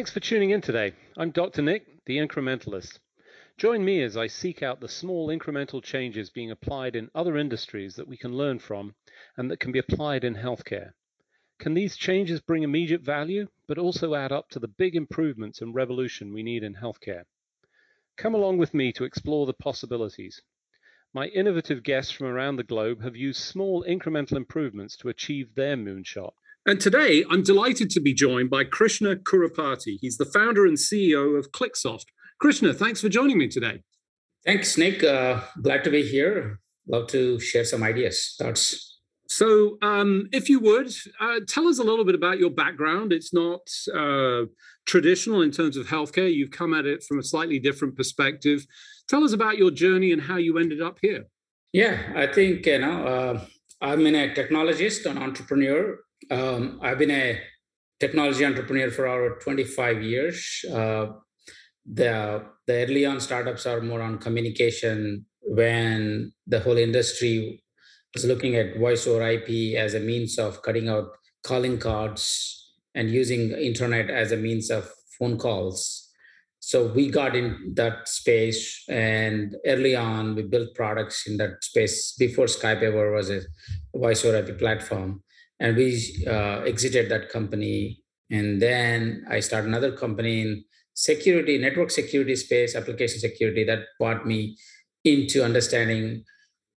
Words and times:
Thanks 0.00 0.12
for 0.12 0.20
tuning 0.20 0.48
in 0.48 0.62
today. 0.62 0.94
I'm 1.18 1.30
Dr. 1.30 1.60
Nick, 1.60 2.06
the 2.06 2.16
incrementalist. 2.16 3.00
Join 3.58 3.84
me 3.84 4.02
as 4.02 4.16
I 4.16 4.28
seek 4.28 4.62
out 4.62 4.80
the 4.80 4.88
small 4.88 5.28
incremental 5.28 5.82
changes 5.82 6.30
being 6.30 6.50
applied 6.50 6.96
in 6.96 7.10
other 7.14 7.36
industries 7.36 7.96
that 7.96 8.08
we 8.08 8.16
can 8.16 8.34
learn 8.34 8.60
from 8.60 8.94
and 9.36 9.50
that 9.50 9.60
can 9.60 9.72
be 9.72 9.78
applied 9.78 10.24
in 10.24 10.36
healthcare. 10.36 10.92
Can 11.58 11.74
these 11.74 11.98
changes 11.98 12.40
bring 12.40 12.62
immediate 12.62 13.02
value, 13.02 13.48
but 13.66 13.76
also 13.76 14.14
add 14.14 14.32
up 14.32 14.48
to 14.52 14.58
the 14.58 14.68
big 14.68 14.96
improvements 14.96 15.60
and 15.60 15.74
revolution 15.74 16.32
we 16.32 16.42
need 16.42 16.64
in 16.64 16.76
healthcare? 16.76 17.24
Come 18.16 18.34
along 18.34 18.56
with 18.56 18.72
me 18.72 18.92
to 18.94 19.04
explore 19.04 19.44
the 19.44 19.52
possibilities. 19.52 20.40
My 21.12 21.26
innovative 21.26 21.82
guests 21.82 22.10
from 22.10 22.28
around 22.28 22.56
the 22.56 22.64
globe 22.64 23.02
have 23.02 23.16
used 23.16 23.42
small 23.42 23.84
incremental 23.84 24.38
improvements 24.38 24.96
to 24.96 25.10
achieve 25.10 25.54
their 25.54 25.76
moonshot. 25.76 26.32
And 26.66 26.78
today, 26.78 27.24
I'm 27.30 27.42
delighted 27.42 27.88
to 27.90 28.00
be 28.00 28.12
joined 28.12 28.50
by 28.50 28.64
Krishna 28.64 29.16
Kurupati. 29.16 29.96
He's 30.00 30.18
the 30.18 30.26
founder 30.26 30.66
and 30.66 30.76
CEO 30.76 31.38
of 31.38 31.52
QliqSOFT. 31.52 32.04
Krishna, 32.38 32.74
thanks 32.74 33.00
for 33.00 33.08
joining 33.08 33.38
me 33.38 33.48
today. 33.48 33.82
Thanks, 34.44 34.76
Nick. 34.76 35.02
Uh, 35.02 35.40
glad 35.62 35.84
to 35.84 35.90
be 35.90 36.02
here. 36.02 36.60
Love 36.86 37.06
to 37.08 37.40
share 37.40 37.64
some 37.64 37.82
ideas, 37.82 38.34
thoughts. 38.38 38.98
So, 39.26 39.78
um, 39.80 40.28
if 40.32 40.50
you 40.50 40.60
would, 40.60 40.92
uh, 41.18 41.40
tell 41.48 41.66
us 41.68 41.78
a 41.78 41.84
little 41.84 42.04
bit 42.04 42.14
about 42.14 42.38
your 42.38 42.50
background. 42.50 43.12
It's 43.12 43.32
not 43.32 43.60
uh, 43.94 44.46
traditional 44.86 45.40
in 45.40 45.52
terms 45.52 45.76
of 45.76 45.86
healthcare. 45.86 46.32
You've 46.32 46.50
come 46.50 46.74
at 46.74 46.84
it 46.84 47.04
from 47.04 47.18
a 47.18 47.22
slightly 47.22 47.58
different 47.58 47.96
perspective. 47.96 48.66
Tell 49.08 49.24
us 49.24 49.32
about 49.32 49.56
your 49.56 49.70
journey 49.70 50.12
and 50.12 50.20
how 50.20 50.36
you 50.36 50.58
ended 50.58 50.82
up 50.82 50.98
here. 51.00 51.26
Yeah, 51.72 52.12
I 52.16 52.26
think 52.26 52.66
you 52.66 52.78
know 52.78 53.06
uh, 53.06 53.44
I'm 53.80 54.04
in 54.04 54.14
a 54.14 54.34
technologist, 54.34 55.08
an 55.08 55.16
entrepreneur. 55.16 55.98
Um, 56.30 56.80
I've 56.82 56.98
been 56.98 57.10
a 57.10 57.40
technology 57.98 58.44
entrepreneur 58.44 58.90
for 58.90 59.06
over 59.06 59.38
25 59.42 60.02
years. 60.02 60.64
Uh, 60.70 61.06
the 61.86 62.44
the 62.66 62.84
early 62.84 63.06
on 63.06 63.20
startups 63.20 63.66
are 63.66 63.80
more 63.80 64.02
on 64.02 64.18
communication 64.18 65.26
when 65.42 66.32
the 66.46 66.60
whole 66.60 66.76
industry 66.76 67.62
was 68.14 68.24
looking 68.24 68.54
at 68.56 68.78
voice 68.78 69.06
over 69.06 69.26
IP 69.26 69.76
as 69.76 69.94
a 69.94 70.00
means 70.00 70.38
of 70.38 70.62
cutting 70.62 70.88
out 70.88 71.08
calling 71.42 71.78
cards 71.78 72.74
and 72.94 73.10
using 73.10 73.52
internet 73.52 74.10
as 74.10 74.32
a 74.32 74.36
means 74.36 74.70
of 74.70 74.90
phone 75.18 75.38
calls. 75.38 76.08
So 76.58 76.86
we 76.88 77.08
got 77.08 77.34
in 77.34 77.72
that 77.74 78.06
space, 78.06 78.84
and 78.88 79.56
early 79.66 79.96
on 79.96 80.34
we 80.34 80.42
built 80.42 80.74
products 80.74 81.26
in 81.26 81.38
that 81.38 81.64
space 81.64 82.14
before 82.18 82.46
Skype 82.46 82.82
ever 82.82 83.12
was 83.12 83.30
a 83.30 83.40
voice 83.96 84.24
over 84.24 84.36
IP 84.36 84.58
platform, 84.58 85.22
and 85.60 85.76
we 85.76 86.24
uh, 86.26 86.60
exited 86.62 87.10
that 87.10 87.28
company. 87.28 88.02
And 88.30 88.60
then 88.60 89.24
I 89.28 89.40
started 89.40 89.68
another 89.68 89.92
company 89.92 90.40
in 90.40 90.64
security, 90.94 91.58
network 91.58 91.90
security 91.90 92.36
space, 92.36 92.74
application 92.74 93.20
security 93.20 93.64
that 93.64 93.80
brought 93.98 94.26
me 94.26 94.56
into 95.04 95.44
understanding 95.44 96.24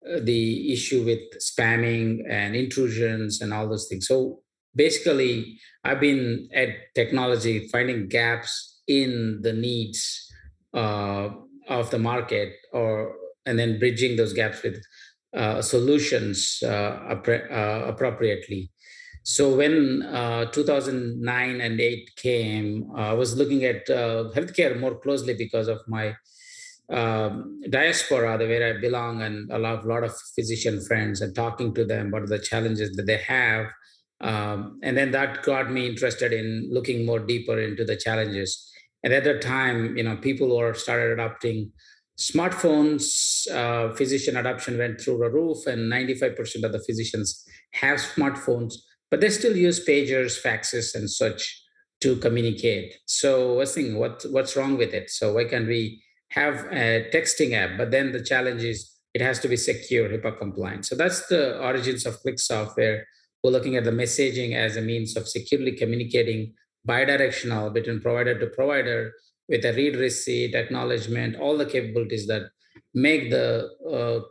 uh, 0.06 0.20
the 0.22 0.72
issue 0.72 1.04
with 1.04 1.20
spamming 1.40 2.20
and 2.30 2.56
intrusions 2.56 3.42
and 3.42 3.54
all 3.54 3.68
those 3.68 3.88
things. 3.88 4.08
So 4.08 4.42
basically, 4.76 5.60
I've 5.84 6.00
been 6.00 6.50
at 6.54 6.70
technology 6.96 7.68
finding 7.70 8.08
gaps 8.10 8.82
in 8.88 9.40
the 9.42 9.54
needs 9.54 10.30
uh, 10.74 11.30
of 11.70 11.90
the 11.92 12.00
market, 12.00 12.54
or 12.74 13.16
and 13.46 13.58
then 13.58 13.80
bridging 13.80 14.18
those 14.18 14.34
gaps 14.34 14.62
with 14.64 14.84
uh, 15.34 15.62
solutions 15.62 16.60
uh, 16.64 16.68
uh 16.68 17.84
appropriately. 17.88 18.72
So 19.24 19.56
when 19.56 20.04
uh, 20.04 20.46
2009 20.52 21.62
and 21.62 21.80
8 21.80 22.16
came, 22.18 22.92
I 22.96 23.14
was 23.14 23.38
looking 23.38 23.64
at 23.64 23.88
healthcare 23.88 24.78
more 24.80 24.96
closely 24.96 25.34
because 25.34 25.68
of 25.68 25.80
my 25.88 26.16
um, 26.90 27.62
diaspora, 27.70 28.38
the 28.38 28.46
where 28.46 28.76
I 28.76 28.80
belong, 28.80 29.22
and 29.22 29.50
a 29.52 29.58
lot, 29.58 29.86
lot 29.86 30.04
of 30.04 30.14
physician 30.36 30.82
friends, 30.82 31.22
and 31.22 31.34
talking 31.34 31.74
to 31.74 31.86
them 31.86 32.08
about 32.08 32.28
the 32.28 32.40
challenges 32.40 32.96
that 32.96 33.06
they 33.06 33.18
have, 33.18 33.68
um, 34.22 34.80
and 34.84 34.98
then 34.98 35.12
that 35.12 35.44
got 35.44 35.72
me 35.72 35.88
interested 35.88 36.32
in 36.32 36.70
looking 36.72 37.06
more 37.06 37.20
deeper 37.20 37.60
into 37.60 37.84
the 37.84 37.96
challenges. 37.96 38.70
And 39.04 39.14
at 39.14 39.24
that 39.26 39.42
time, 39.42 39.98
you 39.98 40.04
know, 40.04 40.16
people 40.18 40.56
were 40.56 40.74
started 40.74 41.12
adopting 41.14 41.72
smartphones. 42.18 43.50
Uh, 43.52 43.94
physician 43.96 44.38
adoption 44.38 44.78
went 44.78 45.02
through 45.02 45.18
the 45.18 45.30
roof, 45.30 45.68
and 45.68 45.92
95% 45.92 46.64
of 46.64 46.72
the 46.72 46.84
physicians 46.86 47.46
have 47.72 48.00
smartphones, 48.00 48.76
but 49.14 49.22
they 49.22 49.30
still 49.30 49.56
use 49.56 49.86
pagers, 49.86 50.42
faxes, 50.42 50.96
and 50.96 51.08
such 51.08 51.42
to 52.02 52.16
communicate. 52.16 52.96
So 53.06 53.54
I 53.54 53.58
was 53.58 53.76
thinking, 53.76 54.00
what 54.00 54.26
what's 54.32 54.56
wrong 54.58 54.76
with 54.76 54.92
it? 54.92 55.12
So 55.12 55.34
why 55.36 55.44
can't 55.44 55.68
we 55.68 56.02
have 56.30 56.56
a 56.72 57.08
texting 57.14 57.54
app, 57.54 57.78
but 57.78 57.92
then 57.92 58.12
the 58.12 58.24
challenge 58.24 58.64
is 58.64 58.80
it 59.14 59.22
has 59.22 59.38
to 59.42 59.48
be 59.48 59.56
secure, 59.56 60.10
HIPAA 60.10 60.40
compliant. 60.40 60.88
So 60.88 60.96
that's 60.96 61.28
the 61.28 61.62
origins 61.62 62.08
of 62.08 62.20
Click 62.22 62.40
Software. 62.40 63.06
We're 63.44 63.52
looking 63.52 63.76
at 63.76 63.84
the 63.84 63.92
messaging 63.92 64.56
as 64.56 64.78
a 64.78 64.82
means 64.82 65.16
of 65.16 65.28
securely 65.28 65.74
communicating 65.74 66.56
bidirectional 66.88 67.72
between 67.72 68.02
provider 68.02 68.34
to 68.40 68.48
provider 68.48 69.14
with 69.48 69.64
a 69.64 69.74
read 69.74 69.96
receipt, 69.98 70.56
acknowledgement, 70.56 71.36
all 71.36 71.56
the 71.56 71.68
capabilities 71.68 72.26
that 72.26 72.50
make 72.96 73.30
the 73.30 73.70
uh, 73.96 74.22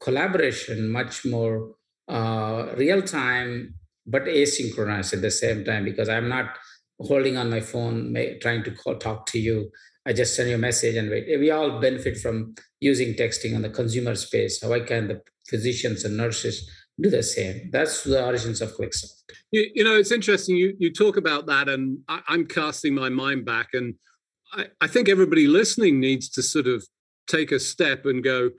collaboration 0.00 0.88
much 0.88 1.24
more 1.24 1.74
uh, 2.06 2.66
real 2.76 3.02
time, 3.02 3.74
but 4.10 4.24
asynchronous 4.24 5.12
at 5.12 5.22
the 5.22 5.30
same 5.30 5.64
time 5.64 5.84
because 5.84 6.08
I'm 6.08 6.28
not 6.28 6.56
holding 7.00 7.36
on 7.36 7.50
my 7.50 7.60
phone, 7.60 8.14
trying 8.40 8.62
to 8.64 8.72
call, 8.72 8.96
talk 8.96 9.26
to 9.26 9.38
you. 9.38 9.70
I 10.06 10.12
just 10.12 10.34
send 10.34 10.48
you 10.48 10.56
a 10.56 10.58
message 10.58 10.96
and 10.96 11.10
wait. 11.10 11.26
We 11.38 11.50
all 11.50 11.80
benefit 11.80 12.18
from 12.18 12.54
using 12.80 13.14
texting 13.14 13.54
on 13.54 13.62
the 13.62 13.70
consumer 13.70 14.14
space. 14.14 14.62
Why 14.62 14.80
can 14.80 15.08
the 15.08 15.20
physicians 15.48 16.04
and 16.04 16.16
nurses 16.16 16.68
do 17.00 17.10
the 17.10 17.22
same? 17.22 17.70
That's 17.70 18.04
the 18.04 18.24
origins 18.24 18.60
of 18.60 18.76
QliqSOFT. 18.76 19.32
You, 19.52 19.70
you 19.74 19.84
know, 19.84 19.96
it's 19.96 20.12
interesting. 20.12 20.56
You 20.56 20.74
you 20.78 20.92
talk 20.92 21.16
about 21.16 21.46
that, 21.46 21.68
and 21.68 21.98
I, 22.08 22.20
am 22.28 22.46
casting 22.46 22.94
my 22.94 23.08
mind 23.08 23.44
back, 23.44 23.68
and 23.72 23.94
I, 24.52 24.66
I 24.80 24.86
think 24.86 25.08
everybody 25.08 25.46
listening 25.46 26.00
needs 26.00 26.28
to 26.30 26.42
sort 26.42 26.66
of 26.66 26.86
take 27.28 27.52
a 27.52 27.60
step 27.60 28.06
and 28.06 28.24
go, 28.24 28.50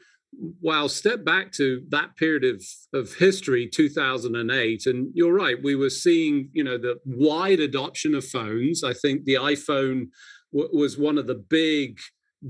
wow, 0.62 0.88
step 0.88 1.24
back 1.25 1.52
to 1.53 1.84
that 1.90 2.16
period 2.16 2.44
of, 2.44 2.64
of 2.94 3.16
history, 3.16 3.68
2008. 3.68 4.86
And 4.86 5.12
you're 5.14 5.34
right, 5.34 5.62
we 5.62 5.75
were 5.75 5.90
seeing, 5.90 6.50
you 6.53 6.64
know, 6.64 6.78
the 6.78 7.00
wide 7.06 7.59
adoption 7.59 8.16
of 8.16 8.25
phones. 8.25 8.84
I 8.84 8.94
think 8.94 9.25
the 9.25 9.36
iPhone 9.36 10.08
was 10.52 10.97
one 10.97 11.18
of 11.18 11.28
the 11.28 11.36
big 11.36 12.00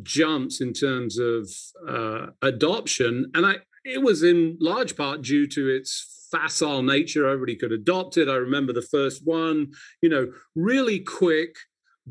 jumps 0.03 0.62
in 0.62 0.74
terms 0.74 1.18
of 1.20 1.50
uh, 1.88 2.28
adoption, 2.41 3.30
and 3.34 3.46
I 3.46 3.58
it 3.84 4.02
was 4.02 4.24
in 4.24 4.58
large 4.59 4.96
part 4.96 5.22
due 5.22 5.47
to 5.47 5.68
its 5.70 6.28
facile 6.31 6.84
nature. 6.84 7.28
Everybody 7.28 7.56
could 7.56 7.72
adopt 7.72 8.18
it. 8.18 8.30
I 8.30 8.36
remember 8.36 8.74
the 8.74 8.81
first 8.81 9.22
one, 9.25 9.72
you 10.02 10.09
know, 10.09 10.31
really 10.56 11.00
quick, 11.00 11.56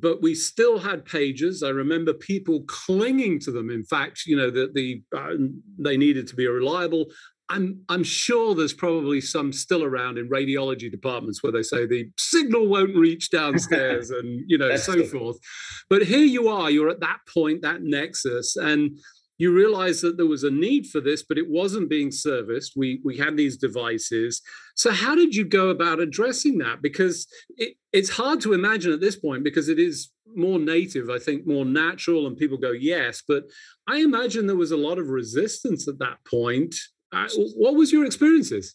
but 0.01 0.23
we 0.23 0.35
still 0.35 0.79
had 0.79 1.05
pages. 1.05 1.63
I 1.63 1.71
remember 1.71 2.13
people 2.15 2.65
clinging 2.67 3.41
to 3.41 3.51
them. 3.51 3.71
In 3.71 3.85
fact, 3.85 4.23
you 4.27 4.37
know, 4.37 4.51
that 4.51 4.75
the, 4.75 5.03
the 5.13 5.19
uh, 5.19 5.37
they 5.79 5.97
needed 5.97 6.27
to 6.29 6.37
be 6.37 6.47
reliable. 6.47 7.07
I'm 7.51 7.81
I'm 7.89 8.05
sure 8.05 8.55
there's 8.55 8.73
probably 8.73 9.21
some 9.21 9.53
still 9.53 9.83
around 9.83 10.19
in 10.19 10.31
radiology 10.31 10.91
departments 10.91 11.43
where 11.43 11.53
they 11.53 11.63
say 11.63 11.85
the 11.85 12.09
signal 12.17 12.69
won't 12.69 12.97
reach 12.97 13.31
downstairs 13.31 14.11
and 14.19 14.45
you 14.47 14.57
know 14.57 14.77
so 14.77 15.05
forth. 15.05 15.37
But 15.89 16.03
here 16.03 16.21
you 16.21 16.49
are, 16.49 16.71
you're 16.71 16.89
at 16.89 17.01
that 17.01 17.19
point, 17.33 17.63
that 17.63 17.83
nexus, 17.83 18.57
and 18.57 18.99
you 19.41 19.53
realize 19.53 20.01
that 20.03 20.17
there 20.17 20.27
was 20.27 20.45
a 20.45 20.51
need 20.51 20.87
for 20.87 21.01
this, 21.01 21.23
but 21.23 21.39
it 21.39 21.49
wasn't 21.49 21.89
being 21.89 22.11
serviced. 22.11 22.75
We 22.77 23.01
we 23.05 23.17
had 23.17 23.37
these 23.37 23.57
devices. 23.57 24.43
So 24.75 24.91
how 24.91 25.15
did 25.15 25.35
you 25.35 25.45
go 25.45 25.71
about 25.71 26.01
addressing 26.01 26.59
that? 26.59 26.83
Because 26.83 27.27
it, 27.57 27.75
it's 27.93 28.11
hard 28.11 28.41
to 28.43 28.53
imagine 28.53 28.93
at 28.93 29.01
this 29.01 29.17
point 29.17 29.45
because 29.45 29.69
it 29.69 29.79
is 29.79 30.11
more 30.35 30.59
native, 30.59 31.11
I 31.11 31.19
think, 31.19 31.47
more 31.47 31.65
natural, 31.65 32.27
and 32.27 32.37
people 32.37 32.59
go 32.59 32.73
yes. 32.73 33.23
But 33.27 33.45
I 33.89 33.99
imagine 33.99 34.47
there 34.47 34.57
was 34.57 34.73
a 34.73 34.77
lot 34.89 34.99
of 34.99 35.09
resistance 35.09 35.89
at 35.89 35.99
that 35.99 36.19
point 36.25 36.75
uh, 37.13 37.29
what 37.57 37.75
was 37.75 37.93
your 37.93 38.05
experiences? 38.05 38.75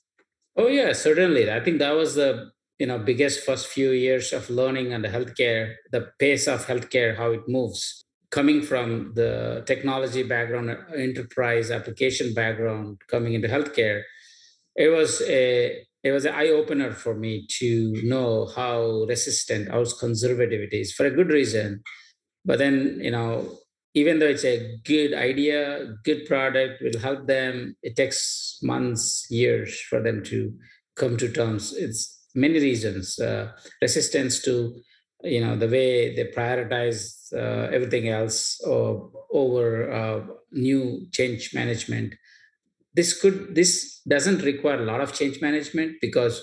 Oh 0.58 0.68
yeah, 0.68 0.94
certainly. 0.94 1.52
I 1.52 1.60
think 1.60 1.80
that 1.80 1.96
was 1.96 2.16
the 2.16 2.52
you 2.80 2.88
know 2.88 3.00
biggest 3.00 3.46
first 3.46 3.68
few 3.68 3.92
years 3.92 4.34
of 4.34 4.50
learning 4.50 4.94
and 4.94 5.04
the 5.04 5.10
healthcare, 5.10 5.76
the 5.92 6.10
pace 6.20 6.48
of 6.48 6.66
healthcare, 6.66 7.16
how 7.16 7.32
it 7.32 7.48
moves. 7.48 8.05
Coming 8.36 8.62
from 8.62 9.14
the 9.16 9.64
technology 9.66 10.22
background, 10.24 10.70
enterprise 10.94 11.72
application 11.72 12.34
background, 12.34 13.00
coming 13.08 13.34
into 13.34 13.48
healthcare, 13.48 14.02
it 14.76 14.90
was 14.90 15.22
a 15.22 15.82
it 16.04 16.12
was 16.12 16.26
an 16.26 16.36
eye 16.36 16.50
opener 16.50 16.92
for 16.92 17.16
me 17.16 17.48
to 17.60 17.94
know 18.04 18.46
how 18.54 19.06
resistant, 19.08 19.70
how 19.70 19.86
conservative 19.86 20.60
it 20.68 20.74
is 20.74 20.92
for 20.92 21.06
a 21.06 21.16
good 21.18 21.30
reason. 21.30 21.82
But 22.44 22.60
then 22.60 23.00
you 23.02 23.12
know 23.12 23.58
even 23.94 24.20
though 24.20 24.28
it's 24.28 24.44
a 24.44 24.78
good 24.84 25.14
idea, 25.14 25.96
good 26.04 26.26
product, 26.26 26.84
will 26.84 27.00
help 27.00 27.28
them. 27.28 27.78
It 27.82 27.96
takes 27.96 28.60
months, 28.62 29.26
years 29.30 29.80
for 29.90 30.02
them 30.04 30.22
to 30.26 30.54
come 30.98 31.16
to 31.18 31.32
terms. 31.32 31.74
It's 31.74 32.02
many 32.36 32.60
reasons: 32.60 33.18
uh, 33.18 33.54
resistance 33.82 34.42
to 34.44 34.76
you 35.24 35.42
know 35.42 35.56
the 35.56 35.68
way 35.68 36.16
they 36.16 36.26
prioritize 36.26 37.34
uh, 37.34 37.70
everything 37.72 38.10
else 38.10 38.60
or, 38.62 39.12
over 39.32 39.92
uh, 39.92 40.22
new 40.52 41.06
change 41.12 41.54
management. 41.54 42.14
This 42.94 43.20
could 43.20 43.56
this 43.56 44.02
doesn't 44.08 44.44
require 44.44 44.82
a 44.82 44.86
lot 44.86 45.02
of 45.02 45.14
change 45.14 45.42
management 45.42 45.98
because 46.02 46.42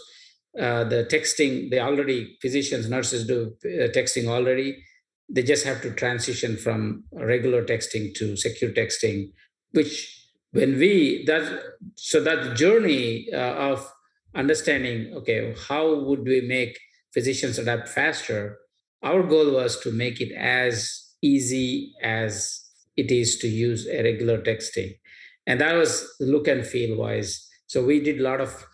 uh, 0.58 0.84
the 0.84 1.06
texting 1.10 1.70
they 1.70 1.80
already 1.80 2.36
physicians 2.42 2.88
nurses 2.88 3.26
do 3.26 3.54
uh, 3.64 3.88
texting 3.88 4.26
already. 4.26 4.82
They 5.28 5.42
just 5.42 5.64
have 5.64 5.80
to 5.82 5.92
transition 5.92 6.56
from 6.56 7.04
regular 7.12 7.64
texting 7.64 8.14
to 8.16 8.36
secure 8.36 8.70
texting 8.70 9.30
which 9.72 10.28
when 10.52 10.78
we 10.78 11.24
that 11.26 11.62
so 11.96 12.22
that 12.22 12.56
journey 12.56 13.26
uh, 13.32 13.54
of 13.70 13.92
understanding 14.34 15.12
okay 15.14 15.54
how 15.68 15.94
would 15.94 16.24
we 16.24 16.40
make 16.42 16.78
physicians 17.12 17.58
adapt 17.58 17.88
faster 17.88 18.58
our 19.02 19.22
goal 19.22 19.52
was 19.52 19.80
to 19.80 19.90
make 19.90 20.20
it 20.20 20.32
as 20.32 21.14
easy 21.22 21.92
as 22.02 22.60
it 22.96 23.10
is 23.10 23.38
to 23.38 23.48
use 23.48 23.86
a 23.86 24.02
regular 24.02 24.40
texting. 24.40 24.98
And 25.46 25.60
that 25.60 25.74
was 25.74 26.08
look 26.20 26.46
and 26.46 26.64
feel 26.64 26.96
wise. 26.96 27.48
So 27.66 27.84
we 27.84 28.00
did 28.00 28.20
a 28.20 28.22
lot 28.22 28.40
of 28.40 28.66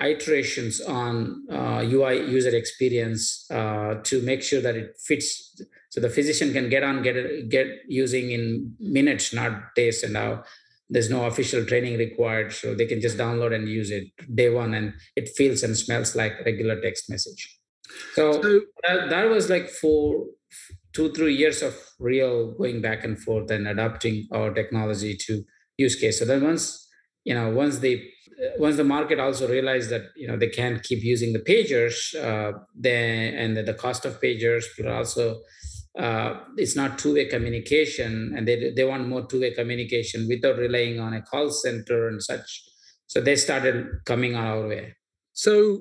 iterations 0.00 0.80
on 0.80 1.44
uh, 1.52 1.82
ui 1.84 2.30
user 2.30 2.54
experience 2.56 3.46
uh, 3.50 3.94
to 4.02 4.22
make 4.22 4.42
sure 4.42 4.60
that 4.60 4.74
it 4.74 4.96
fits. 4.98 5.60
So 5.90 6.00
the 6.00 6.08
physician 6.08 6.52
can 6.52 6.70
get 6.70 6.82
on 6.82 7.02
get 7.02 7.50
get 7.50 7.66
using 7.88 8.32
in 8.32 8.74
minutes 8.80 9.34
not 9.34 9.74
days 9.76 10.02
and 10.02 10.14
now 10.14 10.44
there's 10.88 11.10
no 11.10 11.26
official 11.26 11.64
training 11.64 11.98
required 11.98 12.52
so 12.52 12.74
they 12.74 12.86
can 12.86 13.00
just 13.00 13.18
download 13.18 13.54
and 13.54 13.68
use 13.68 13.90
it 13.90 14.08
day 14.34 14.48
one 14.48 14.74
and 14.74 14.94
it 15.14 15.28
feels 15.28 15.62
and 15.62 15.76
smells 15.76 16.16
like 16.16 16.32
regular 16.44 16.80
text 16.80 17.08
message 17.08 17.61
so, 18.14 18.42
so 18.42 18.60
that, 18.82 19.10
that 19.10 19.28
was 19.28 19.48
like 19.50 19.68
for 19.68 20.26
two 20.92 21.12
three 21.12 21.34
years 21.34 21.62
of 21.62 21.74
real 21.98 22.52
going 22.52 22.80
back 22.82 23.04
and 23.04 23.18
forth 23.18 23.50
and 23.50 23.66
adapting 23.66 24.26
our 24.32 24.52
technology 24.52 25.16
to 25.26 25.42
use 25.78 25.96
case. 25.96 26.18
So 26.18 26.24
then 26.24 26.44
once 26.44 26.88
you 27.24 27.34
know 27.34 27.50
once 27.50 27.78
they 27.78 28.10
once 28.58 28.76
the 28.76 28.84
market 28.84 29.20
also 29.20 29.48
realized 29.48 29.90
that 29.90 30.02
you 30.16 30.26
know 30.26 30.36
they 30.36 30.48
can't 30.48 30.82
keep 30.82 31.02
using 31.02 31.32
the 31.32 31.38
pagers 31.38 32.14
uh, 32.14 32.58
then 32.74 33.34
and 33.34 33.56
the 33.56 33.74
cost 33.74 34.04
of 34.04 34.20
pagers 34.20 34.64
but 34.76 34.86
also 34.86 35.40
uh, 35.98 36.40
it's 36.56 36.74
not 36.74 36.98
two-way 36.98 37.26
communication 37.26 38.32
and 38.34 38.48
they, 38.48 38.72
they 38.72 38.84
want 38.84 39.06
more 39.06 39.26
two-way 39.26 39.52
communication 39.52 40.26
without 40.26 40.56
relying 40.56 40.98
on 40.98 41.12
a 41.12 41.20
call 41.20 41.50
center 41.50 42.08
and 42.08 42.22
such. 42.22 42.64
So 43.06 43.20
they 43.20 43.36
started 43.36 43.86
coming 44.06 44.34
our 44.34 44.66
way 44.66 44.94
so 45.42 45.80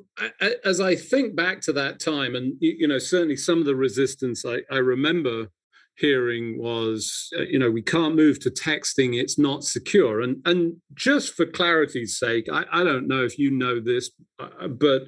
as 0.64 0.82
I 0.82 0.96
think 0.96 1.36
back 1.36 1.62
to 1.62 1.74
that 1.74 2.00
time, 2.00 2.34
and 2.34 2.56
you 2.60 2.88
know, 2.88 2.98
certainly 2.98 3.36
some 3.36 3.60
of 3.60 3.66
the 3.66 3.76
resistance 3.76 4.44
I, 4.44 4.62
I 4.72 4.78
remember 4.78 5.50
hearing 5.98 6.58
was, 6.58 7.30
uh, 7.38 7.44
you 7.44 7.60
know, 7.60 7.70
we 7.70 7.84
can't 7.84 8.16
move 8.16 8.40
to 8.40 8.50
texting; 8.50 9.22
it's 9.22 9.38
not 9.38 9.64
secure. 9.64 10.22
And 10.22 10.42
and 10.46 10.78
just 10.96 11.36
for 11.36 11.46
clarity's 11.46 12.18
sake, 12.18 12.48
I, 12.52 12.66
I 12.74 12.84
don't 12.84 13.08
know 13.08 13.24
if 13.24 13.38
you 13.38 13.52
know 13.52 13.80
this, 13.80 14.10
uh, 14.40 14.68
but 14.68 15.04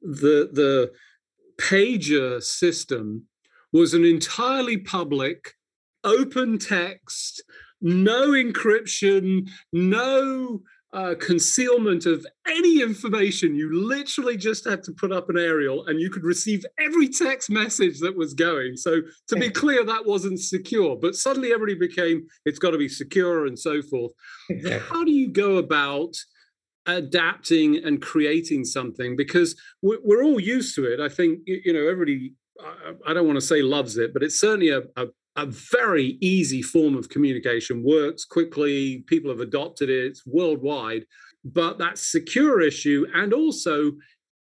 the 0.00 0.48
the 0.50 0.90
pager 1.60 2.42
system 2.42 3.26
was 3.70 3.92
an 3.92 4.06
entirely 4.06 4.78
public, 4.78 5.52
open 6.04 6.58
text, 6.58 7.42
no 7.82 8.30
encryption, 8.30 9.50
no 9.74 10.62
uh, 10.94 11.14
concealment 11.20 12.06
of 12.06 12.24
any 12.46 12.80
information. 12.80 13.56
You 13.56 13.84
literally 13.86 14.36
just 14.36 14.64
had 14.64 14.84
to 14.84 14.92
put 14.92 15.12
up 15.12 15.28
an 15.28 15.36
aerial 15.36 15.84
and 15.86 16.00
you 16.00 16.08
could 16.08 16.22
receive 16.22 16.64
every 16.78 17.08
text 17.08 17.50
message 17.50 17.98
that 17.98 18.16
was 18.16 18.32
going. 18.32 18.76
So, 18.76 19.02
to 19.28 19.36
be 19.36 19.50
clear, 19.50 19.84
that 19.84 20.06
wasn't 20.06 20.38
secure. 20.38 20.96
But 20.96 21.16
suddenly 21.16 21.52
everybody 21.52 21.74
became, 21.74 22.26
it's 22.44 22.60
got 22.60 22.70
to 22.70 22.78
be 22.78 22.88
secure 22.88 23.44
and 23.44 23.58
so 23.58 23.82
forth. 23.82 24.12
Exactly. 24.48 24.88
How 24.88 25.04
do 25.04 25.10
you 25.10 25.32
go 25.32 25.56
about 25.56 26.14
adapting 26.86 27.84
and 27.84 28.00
creating 28.00 28.64
something? 28.64 29.16
Because 29.16 29.60
we're, 29.82 29.98
we're 30.04 30.22
all 30.22 30.38
used 30.38 30.76
to 30.76 30.84
it. 30.84 31.00
I 31.00 31.08
think, 31.08 31.40
you 31.46 31.72
know, 31.72 31.88
everybody, 31.88 32.34
I 33.04 33.12
don't 33.12 33.26
want 33.26 33.36
to 33.36 33.46
say 33.46 33.62
loves 33.62 33.98
it, 33.98 34.12
but 34.12 34.22
it's 34.22 34.38
certainly 34.38 34.68
a, 34.68 34.82
a 34.96 35.06
a 35.36 35.46
very 35.46 36.16
easy 36.20 36.62
form 36.62 36.96
of 36.96 37.08
communication, 37.08 37.82
works 37.82 38.24
quickly, 38.24 39.04
people 39.06 39.30
have 39.30 39.40
adopted 39.40 39.90
it, 39.90 40.06
it's 40.06 40.26
worldwide. 40.26 41.06
But 41.44 41.78
that 41.78 41.98
secure 41.98 42.60
issue 42.60 43.06
and 43.14 43.32
also 43.32 43.92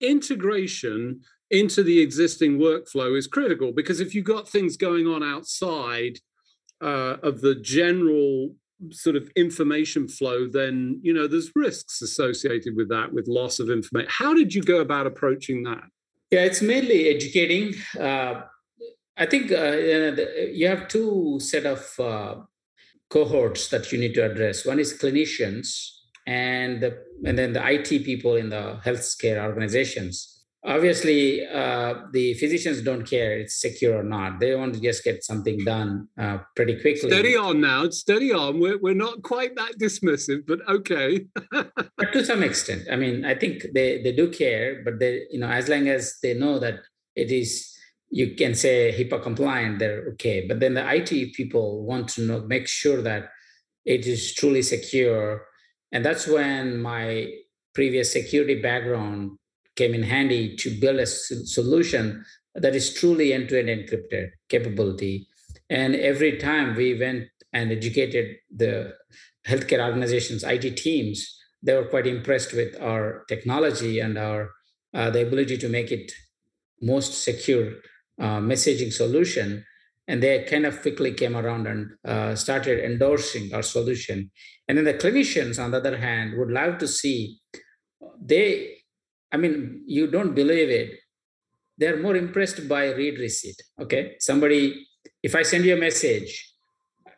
integration 0.01 1.21
into 1.51 1.83
the 1.83 2.01
existing 2.01 2.59
workflow 2.59 3.17
is 3.17 3.27
critical 3.27 3.73
because 3.73 4.01
if 4.01 4.15
you've 4.15 4.25
got 4.25 4.49
things 4.49 4.77
going 4.77 5.07
on 5.07 5.23
outside 5.23 6.19
uh, 6.83 7.17
of 7.23 7.41
the 7.41 7.55
general 7.55 8.55
sort 8.91 9.17
of 9.17 9.31
information 9.37 10.09
flow, 10.09 10.49
then 10.49 11.01
you 11.03 11.13
know 11.13 11.29
there's 11.29 11.53
risks 11.55 12.03
associated 12.03 12.75
with 12.77 12.89
that, 12.89 13.13
with 13.13 13.29
loss 13.29 13.61
of 13.61 13.71
information. 13.71 14.11
How 14.11 14.35
did 14.35 14.55
you 14.55 14.63
go 14.63 14.81
about 14.81 15.07
approaching 15.07 15.63
that? 15.65 15.85
Yeah, 16.31 16.45
it's 16.45 16.63
mainly 16.63 17.09
educating. 17.09 17.75
Uh, 17.99 18.43
I 19.17 19.27
think 19.27 19.53
uh, 19.53 19.73
you 20.53 20.67
have 20.69 20.89
two 20.89 21.39
set 21.41 21.67
of 21.67 22.01
uh, 22.01 22.35
cohorts 23.11 23.69
that 23.69 23.93
you 23.93 23.99
need 23.99 24.15
to 24.15 24.25
address. 24.25 24.65
One 24.65 24.79
is 24.79 24.99
clinicians, 24.99 25.67
and 26.27 26.81
the, 26.81 26.99
and 27.25 27.39
then 27.39 27.53
the 27.53 27.63
IT 27.65 28.05
people 28.05 28.37
in 28.37 28.49
the 28.49 28.81
healthcare 28.85 29.45
organizations. 29.45 30.29
Obviously, 30.65 31.45
uh, 31.45 31.95
the 32.13 32.35
physicians 32.35 32.83
don't 32.83 33.05
care 33.05 33.37
it's 33.37 33.61
secure 33.61 33.99
or 33.99 34.05
not. 34.05 34.39
They 34.39 34.55
want 34.55 34.75
to 34.75 34.81
just 34.81 35.03
get 35.03 35.25
something 35.25 35.59
done 35.65 36.07
uh, 36.17 36.39
pretty 36.55 36.81
quickly. 36.81 37.11
Steady 37.11 37.37
on 37.37 37.61
now, 37.61 37.91
steady 37.91 38.33
on. 38.33 38.61
We're 38.61 38.79
we're 38.79 38.95
not 38.95 39.23
quite 39.23 39.57
that 39.57 39.79
dismissive, 39.79 40.47
but 40.47 40.61
okay. 40.69 41.27
but 41.51 42.13
to 42.13 42.25
some 42.25 42.45
extent, 42.45 42.83
I 42.91 42.95
mean, 42.95 43.25
I 43.25 43.35
think 43.35 43.67
they 43.75 44.01
they 44.03 44.13
do 44.13 44.31
care, 44.31 44.83
but 44.85 45.01
they 45.01 45.27
you 45.33 45.41
know 45.41 45.49
as 45.49 45.69
long 45.69 45.89
as 45.89 46.19
they 46.23 46.33
know 46.33 46.61
that 46.61 46.79
it 47.17 47.33
is 47.33 47.72
you 48.13 48.35
can 48.35 48.55
say 48.55 48.95
HIPAA 48.97 49.23
compliant, 49.23 49.79
they're 49.79 50.05
okay. 50.11 50.47
But 50.47 50.61
then 50.61 50.75
the 50.75 50.85
IT 50.87 51.33
people 51.33 51.83
want 51.83 52.09
to 52.09 52.21
know, 52.21 52.41
make 52.43 52.69
sure 52.69 53.01
that 53.01 53.31
it 53.87 54.07
is 54.07 54.35
truly 54.35 54.61
secure. 54.61 55.47
And 55.93 56.05
that's 56.05 56.27
when 56.27 56.83
my 56.83 57.33
previous 57.75 58.13
security 58.13 58.61
background 58.61 59.39
came 59.77 59.95
in 59.95 60.03
handy 60.03 60.55
to 60.57 60.79
build 60.79 61.01
a 61.01 61.07
solution 61.07 62.23
that 62.55 62.75
is 62.75 62.93
truly 62.93 63.33
end-to-end 63.33 63.71
encrypted 63.71 64.33
capability. 64.51 65.27
And 65.71 65.95
every 65.97 66.37
time 66.37 66.77
we 66.77 66.99
went 66.99 67.29
and 67.55 67.73
educated 67.73 68.37
the 68.55 68.93
healthcare 69.49 69.83
organizations, 69.83 70.45
IT 70.45 70.77
teams, 70.77 71.35
they 71.63 71.75
were 71.75 71.87
quite 71.87 72.07
impressed 72.07 72.53
with 72.53 72.79
our 72.79 73.25
technology 73.27 74.01
and 74.01 74.19
our 74.19 74.51
uh, 74.93 75.09
the 75.09 75.23
ability 75.23 75.57
to 75.57 75.71
make 75.71 75.91
it 75.91 76.13
most 76.83 77.25
secure 77.25 77.73
uh, 78.21 78.39
messaging 78.41 78.93
solution. 78.93 79.65
And 80.09 80.23
they 80.23 80.45
kind 80.45 80.67
of 80.67 80.83
quickly 80.83 81.13
came 81.13 81.37
around 81.37 81.67
and 81.67 81.93
uh, 82.05 82.35
started 82.35 82.85
endorsing 82.85 83.55
our 83.55 83.63
solution. 83.63 84.31
And 84.69 84.77
then 84.77 84.85
the 84.85 84.95
clinicians, 84.95 85.63
on 85.63 85.71
the 85.71 85.79
other 85.79 85.97
hand, 85.97 86.37
would 86.39 86.51
love 86.51 86.79
to 86.79 86.89
see 86.89 87.39
they, 88.21 88.79
I 89.31 89.37
mean, 89.37 89.83
you 89.87 90.09
don't 90.09 90.35
believe 90.35 90.71
it. 90.71 90.99
They're 91.79 92.01
more 92.01 92.17
impressed 92.17 92.69
by 92.69 92.93
read 92.93 93.19
receipt. 93.19 93.57
Okay. 93.81 94.17
Somebody, 94.19 94.87
if 95.23 95.35
I 95.35 95.43
send 95.43 95.65
you 95.65 95.75
a 95.75 95.79
message, 95.79 96.53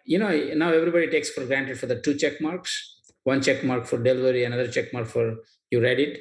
you 0.05 0.19
know, 0.19 0.31
now 0.55 0.73
everybody 0.73 1.09
takes 1.09 1.31
for 1.31 1.45
granted 1.47 1.79
for 1.79 1.87
the 1.87 2.01
two 2.01 2.15
check 2.15 2.41
marks, 2.41 3.01
one 3.25 3.41
check 3.41 3.65
mark 3.65 3.87
for 3.87 3.99
delivery, 4.03 4.45
another 4.45 4.69
check 4.69 4.93
mark 4.93 5.07
for 5.07 5.37
you 5.71 5.81
read 5.81 5.99
it. 5.99 6.19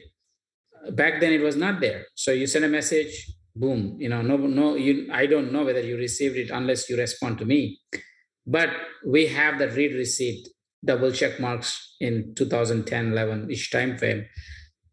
Back 0.91 1.21
then 1.21 1.33
it 1.33 1.41
was 1.41 1.55
not 1.55 1.79
there. 1.79 2.05
So 2.15 2.31
you 2.31 2.47
send 2.47 2.65
a 2.65 2.69
message, 2.69 3.32
boom. 3.55 3.97
You 3.99 4.09
know 4.09 4.21
no 4.21 4.37
no 4.37 4.75
you 4.75 5.07
i 5.11 5.25
don't 5.25 5.51
know 5.51 5.63
whether 5.63 5.81
you 5.81 5.97
received 5.97 6.37
it 6.37 6.49
unless 6.49 6.89
you 6.89 6.97
respond 6.97 7.37
to 7.39 7.45
me. 7.45 7.79
But 8.45 8.69
we 9.05 9.27
have 9.27 9.59
the 9.59 9.69
read 9.69 9.93
receipt 9.93 10.47
double 10.83 11.11
check 11.11 11.39
marks 11.39 11.95
in 11.99 12.33
2010 12.35 13.13
11 13.13 13.49
each 13.49 13.71
time 13.71 13.97
frame 13.97 14.25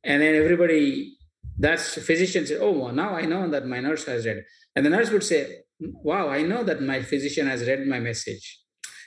and 0.05 0.23
then 0.23 0.37
everybody 0.37 1.17
that's 1.59 1.95
physician 1.95 2.47
said 2.47 2.59
oh 2.61 2.71
well, 2.71 2.93
now 2.93 3.15
i 3.15 3.23
know 3.23 3.49
that 3.49 3.67
my 3.67 3.81
nurse 3.81 4.05
has 4.05 4.27
read. 4.27 4.45
And 4.77 4.87
the 4.87 4.91
nurse 4.91 5.11
would 5.11 5.25
say 5.25 5.63
wow 5.81 6.29
i 6.29 6.43
know 6.43 6.63
that 6.63 6.83
my 6.83 7.03
physician 7.03 7.47
has 7.47 7.67
read 7.67 7.87
my 7.87 8.01
message. 8.01 8.59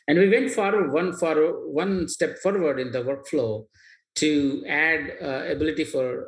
And 0.07 0.19
we 0.19 0.27
went 0.27 0.51
forward 0.51 0.91
one 0.91 1.13
forward 1.13 1.71
one 1.71 2.09
step 2.09 2.37
forward 2.39 2.79
in 2.79 2.91
the 2.91 3.03
workflow 3.03 3.65
to 4.15 4.63
add 4.67 5.13
uh, 5.21 5.45
ability 5.49 5.85
for 5.85 6.27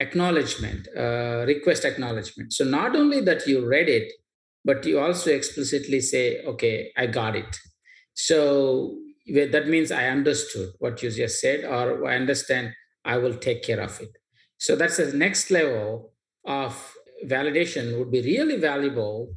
acknowledgement, 0.00 0.88
uh, 0.96 1.44
request 1.46 1.84
acknowledgement. 1.84 2.52
So 2.52 2.64
not 2.64 2.94
only 2.94 3.20
that 3.22 3.46
you 3.46 3.66
read 3.66 3.88
it, 3.88 4.12
but 4.64 4.84
you 4.84 4.98
also 5.00 5.30
explicitly 5.30 6.00
say, 6.00 6.42
okay, 6.44 6.92
I 6.96 7.06
got 7.06 7.36
it. 7.36 7.56
So 8.14 8.98
that 9.26 9.68
means 9.68 9.90
I 9.90 10.06
understood 10.06 10.70
what 10.78 11.02
you 11.02 11.10
just 11.10 11.40
said, 11.40 11.64
or 11.64 12.06
I 12.06 12.16
understand, 12.16 12.72
I 13.04 13.18
will 13.18 13.34
take 13.34 13.62
care 13.62 13.80
of 13.80 14.00
it. 14.00 14.10
So 14.58 14.76
that's 14.76 14.96
the 14.96 15.12
next 15.12 15.50
level 15.50 16.12
of 16.44 16.94
validation 17.24 17.98
would 17.98 18.10
be 18.10 18.22
really 18.22 18.56
valuable. 18.56 19.34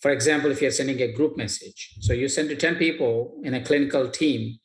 For 0.00 0.10
example, 0.10 0.50
if 0.50 0.60
you're 0.60 0.70
sending 0.70 1.00
a 1.00 1.12
group 1.12 1.36
message, 1.36 1.96
so 2.00 2.12
you 2.12 2.28
send 2.28 2.48
to 2.48 2.56
10 2.56 2.76
people 2.76 3.40
in 3.42 3.54
a 3.54 3.64
clinical 3.64 4.08
team, 4.08 4.58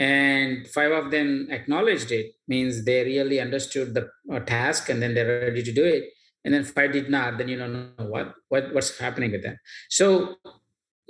and 0.00 0.66
five 0.66 0.92
of 0.92 1.10
them 1.10 1.46
acknowledged 1.50 2.10
it, 2.10 2.32
means 2.48 2.84
they 2.84 3.04
really 3.04 3.38
understood 3.38 3.92
the 3.92 4.08
uh, 4.32 4.40
task 4.40 4.88
and 4.88 5.02
then 5.02 5.12
they're 5.14 5.42
ready 5.42 5.62
to 5.62 5.72
do 5.72 5.84
it. 5.84 6.04
And 6.42 6.54
then 6.54 6.64
five 6.64 6.92
did 6.92 7.10
not, 7.10 7.36
then 7.36 7.48
you 7.48 7.58
don't 7.58 7.74
know 7.98 8.06
what, 8.06 8.34
what 8.48 8.72
what's 8.74 8.98
happening 8.98 9.30
with 9.30 9.42
them. 9.42 9.58
So 9.90 10.36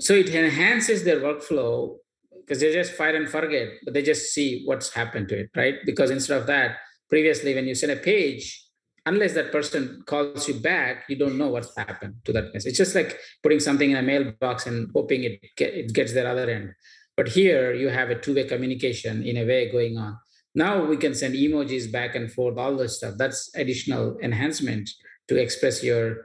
so 0.01 0.15
it 0.15 0.29
enhances 0.35 1.05
their 1.05 1.21
workflow 1.21 1.99
because 2.41 2.59
they 2.61 2.73
just 2.73 2.93
fire 2.95 3.15
and 3.15 3.29
forget, 3.29 3.69
but 3.85 3.95
they 3.95 4.03
just 4.03 4.35
see 4.35 4.65
what's 4.65 4.93
happened 4.93 5.29
to 5.29 5.39
it, 5.39 5.51
right? 5.55 5.77
Because 5.87 6.11
instead 6.11 6.41
of 6.41 6.49
that, 6.49 6.79
previously 7.09 7.55
when 7.55 7.69
you 7.69 7.77
send 7.77 7.93
a 7.93 7.97
page, 7.97 8.67
unless 9.07 9.35
that 9.35 9.53
person 9.53 10.03
calls 10.05 10.49
you 10.49 10.55
back, 10.55 11.05
you 11.09 11.17
don't 11.17 11.39
know 11.39 11.49
what's 11.49 11.77
happened 11.77 12.17
to 12.25 12.33
that 12.33 12.53
message. 12.53 12.71
It's 12.71 12.79
just 12.79 12.97
like 12.97 13.21
putting 13.45 13.61
something 13.61 13.93
in 13.93 13.97
a 13.97 14.03
mailbox 14.03 14.67
and 14.67 14.91
hoping 14.93 15.23
it, 15.23 15.41
get, 15.57 15.75
it 15.75 15.93
gets 15.93 16.13
there 16.13 16.27
other 16.27 16.51
end. 16.51 16.75
But 17.21 17.29
here 17.29 17.75
you 17.75 17.91
have 17.91 18.09
a 18.09 18.19
two-way 18.19 18.45
communication 18.45 19.23
in 19.25 19.37
a 19.37 19.45
way 19.45 19.71
going 19.71 19.99
on. 19.99 20.17
Now 20.55 20.83
we 20.83 20.97
can 20.97 21.15
send 21.15 21.35
emojis 21.35 21.93
back 21.93 22.15
and 22.15 22.33
forth, 22.33 22.57
all 22.57 22.75
this 22.75 22.97
stuff. 22.97 23.17
That's 23.19 23.51
additional 23.55 24.17
enhancement 24.23 24.89
to 25.29 25.37
express 25.37 25.85
your 25.85 26.25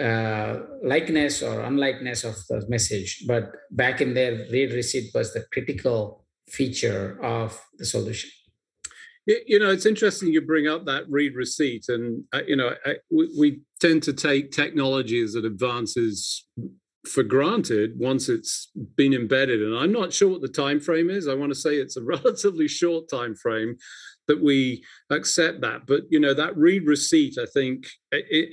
uh, 0.00 0.60
likeness 0.84 1.42
or 1.42 1.62
unlikeness 1.62 2.22
of 2.22 2.36
the 2.48 2.64
message. 2.68 3.24
But 3.26 3.50
back 3.72 4.00
in 4.00 4.14
there, 4.14 4.46
read 4.52 4.74
receipt 4.74 5.10
was 5.12 5.34
the 5.34 5.44
critical 5.52 6.24
feature 6.48 7.18
of 7.20 7.60
the 7.76 7.84
solution. 7.84 8.30
You 9.26 9.58
know, 9.58 9.70
it's 9.70 9.86
interesting 9.86 10.32
you 10.32 10.40
bring 10.40 10.68
up 10.68 10.86
that 10.86 11.02
read 11.10 11.34
receipt, 11.34 11.86
and 11.88 12.22
uh, 12.32 12.42
you 12.46 12.54
know, 12.54 12.76
I, 12.86 12.94
we, 13.10 13.28
we 13.36 13.60
tend 13.80 14.04
to 14.04 14.12
take 14.12 14.52
technology 14.52 15.20
as 15.20 15.34
it 15.34 15.44
advances 15.44 16.46
for 17.08 17.22
granted 17.22 17.98
once 17.98 18.28
it's 18.28 18.70
been 18.96 19.14
embedded. 19.14 19.62
And 19.62 19.76
i'm 19.76 19.92
not 19.92 20.12
sure 20.12 20.28
what 20.28 20.42
the 20.42 20.48
time 20.48 20.80
frame 20.80 21.10
is. 21.10 21.28
I 21.28 21.34
want 21.34 21.50
to 21.50 21.58
say 21.58 21.76
it's 21.76 21.96
a 21.96 22.02
relatively 22.14 22.68
short 22.68 23.08
time 23.08 23.34
frame 23.34 23.76
that 24.26 24.42
we 24.42 24.84
accept 25.10 25.62
that. 25.62 25.86
But 25.86 26.02
you 26.10 26.20
know 26.20 26.34
that 26.34 26.56
read 26.56 26.86
receipt 26.86 27.36
i 27.38 27.46
think 27.46 27.86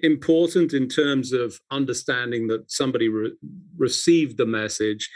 important 0.03 0.73
in 0.73 0.87
terms 0.87 1.33
of 1.33 1.59
understanding 1.71 2.47
that 2.47 2.71
somebody 2.71 3.09
re- 3.09 3.35
received 3.77 4.37
the 4.37 4.45
message. 4.45 5.09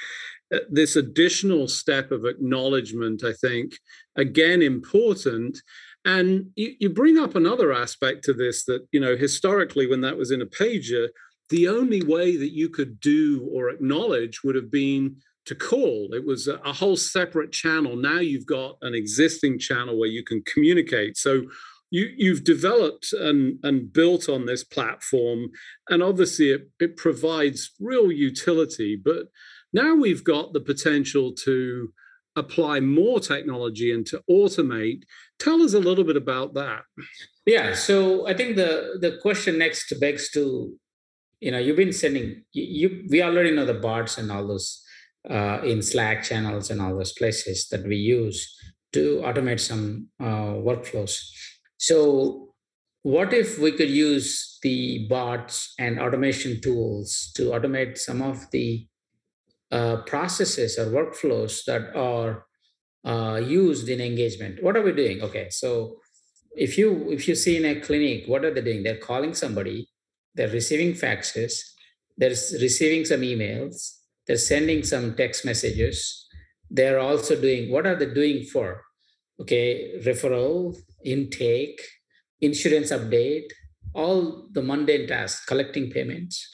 Uh, 0.53 0.59
this 0.69 0.95
additional 0.95 1.67
step 1.67 2.11
of 2.11 2.25
acknowledgement 2.25 3.23
i 3.23 3.33
think 3.33 3.73
again 4.15 4.61
important. 4.61 5.61
And 6.05 6.51
you, 6.55 6.75
you 6.79 6.89
bring 6.89 7.17
up 7.17 7.35
another 7.35 7.73
aspect 7.73 8.23
to 8.23 8.33
this 8.33 8.63
that 8.65 8.87
you 8.91 8.99
know 8.99 9.15
historically 9.15 9.87
when 9.87 10.01
that 10.01 10.17
was 10.17 10.31
in 10.31 10.41
a 10.41 10.45
pager 10.45 11.09
the 11.49 11.67
only 11.67 12.01
way 12.03 12.37
that 12.37 12.53
you 12.53 12.69
could 12.69 12.99
do 12.99 13.49
or 13.51 13.69
acknowledge 13.69 14.43
would 14.43 14.55
have 14.55 14.71
been 14.71 15.17
to 15.45 15.55
call. 15.55 16.09
It 16.13 16.25
was 16.25 16.47
a, 16.47 16.55
a, 16.57 16.73
whole 16.73 16.95
separate 16.95 17.51
channel. 17.51 17.95
Now 17.95 18.19
you've 18.19 18.45
got 18.45 18.77
an 18.83 18.93
existing 18.93 19.57
channel 19.57 19.97
where 19.97 20.09
you 20.09 20.23
can 20.23 20.43
communicate. 20.43 21.17
So 21.17 21.43
you, 21.89 22.09
you've 22.15 22.43
developed 22.43 23.13
and, 23.13 23.57
and 23.63 23.91
built 23.91 24.29
on 24.29 24.45
this 24.45 24.63
platform, 24.63 25.49
and 25.89 26.03
obviously 26.03 26.51
it, 26.51 26.69
it 26.79 26.97
provides 26.97 27.71
real 27.79 28.11
utility. 28.11 28.95
But 28.95 29.23
now 29.73 29.95
we've 29.95 30.23
got 30.23 30.53
the 30.53 30.61
potential 30.61 31.33
to 31.45 31.91
apply 32.35 32.79
more 32.79 33.19
technology 33.19 33.91
and 33.91 34.05
to 34.05 34.21
automate. 34.29 35.01
Tell 35.39 35.63
us 35.63 35.73
a 35.73 35.79
little 35.79 36.03
bit 36.03 36.15
about 36.15 36.53
that. 36.53 36.81
Yeah, 37.45 37.73
so 37.73 38.27
I 38.27 38.35
think 38.35 38.55
the 38.55 38.99
the 39.01 39.17
question 39.21 39.57
next 39.57 39.91
begs 39.99 40.29
to 40.31 40.77
you 41.39 41.51
know 41.51 41.57
you've 41.57 41.77
been 41.77 41.93
sending 41.93 42.43
you, 42.51 42.63
you 42.63 43.05
we 43.09 43.21
already 43.21 43.51
know 43.51 43.65
the 43.65 43.73
bots 43.73 44.17
and 44.17 44.31
all 44.31 44.47
those 44.47 44.83
uh, 45.29 45.59
in 45.63 45.81
slack 45.81 46.23
channels 46.23 46.69
and 46.69 46.81
all 46.81 46.97
those 46.97 47.13
places 47.13 47.67
that 47.69 47.83
we 47.83 47.95
use 47.95 48.55
to 48.93 49.21
automate 49.23 49.59
some 49.59 50.07
uh, 50.19 50.55
workflows. 50.67 51.19
So 51.77 52.53
what 53.03 53.33
if 53.33 53.59
we 53.59 53.71
could 53.71 53.89
use 53.89 54.57
the 54.63 55.07
bots 55.07 55.73
and 55.77 55.99
automation 55.99 56.59
tools 56.61 57.31
to 57.35 57.51
automate 57.51 57.97
some 57.97 58.21
of 58.21 58.49
the 58.51 58.87
uh, 59.71 59.97
processes 59.97 60.77
or 60.79 60.87
workflows 60.87 61.63
that 61.65 61.95
are 61.95 62.45
uh, 63.05 63.39
used 63.39 63.87
in 63.87 64.01
engagement? 64.01 64.63
What 64.63 64.75
are 64.75 64.81
we 64.81 64.91
doing? 64.91 65.21
Okay 65.21 65.49
so 65.49 65.97
if 66.55 66.77
you 66.77 67.11
if 67.11 67.27
you 67.27 67.35
see 67.35 67.57
in 67.57 67.65
a 67.65 67.79
clinic 67.79 68.25
what 68.27 68.43
are 68.43 68.53
they 68.53 68.61
doing? 68.61 68.83
They're 68.83 68.97
calling 68.97 69.33
somebody 69.33 69.87
they're 70.35 70.49
receiving 70.49 70.93
faxes, 70.93 71.53
they're 72.17 72.29
receiving 72.29 73.05
some 73.05 73.21
emails, 73.21 73.99
they're 74.27 74.37
sending 74.37 74.83
some 74.83 75.15
text 75.15 75.45
messages. 75.45 76.27
They're 76.69 76.99
also 76.99 77.39
doing 77.39 77.71
what 77.71 77.87
are 77.87 77.95
they 77.95 78.13
doing 78.13 78.43
for? 78.43 78.83
Okay, 79.41 79.99
referral, 80.05 80.77
intake, 81.03 81.81
insurance 82.41 82.91
update, 82.91 83.49
all 83.93 84.47
the 84.51 84.61
mundane 84.61 85.07
tasks, 85.07 85.45
collecting 85.45 85.89
payments. 85.89 86.47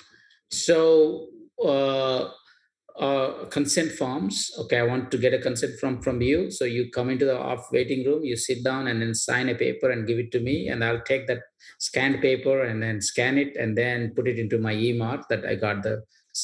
So 0.51 1.27
uh, 1.63 2.29
uh, 2.99 3.45
consent 3.49 3.91
forms. 3.91 4.51
Okay, 4.57 4.79
I 4.79 4.83
want 4.83 5.11
to 5.11 5.17
get 5.17 5.33
a 5.33 5.39
consent 5.39 5.79
from 5.79 6.01
from 6.01 6.21
you. 6.21 6.49
So 6.49 6.65
you 6.65 6.89
come 6.91 7.09
into 7.09 7.25
the 7.25 7.37
off 7.37 7.71
waiting 7.71 8.05
room, 8.05 8.23
you 8.23 8.37
sit 8.37 8.63
down 8.63 8.87
and 8.87 9.01
then 9.01 9.13
sign 9.13 9.49
a 9.49 9.55
paper 9.55 9.89
and 9.89 10.07
give 10.07 10.19
it 10.19 10.31
to 10.31 10.39
me, 10.39 10.69
and 10.69 10.83
I'll 10.83 11.01
take 11.01 11.27
that 11.27 11.41
scanned 11.79 12.21
paper 12.21 12.63
and 12.63 12.81
then 12.81 13.01
scan 13.01 13.37
it 13.37 13.55
and 13.57 13.77
then 13.77 14.13
put 14.15 14.27
it 14.27 14.39
into 14.39 14.57
my 14.57 14.73
EMR 14.73 15.23
that 15.29 15.45
I 15.45 15.55
got 15.55 15.83
the 15.83 16.03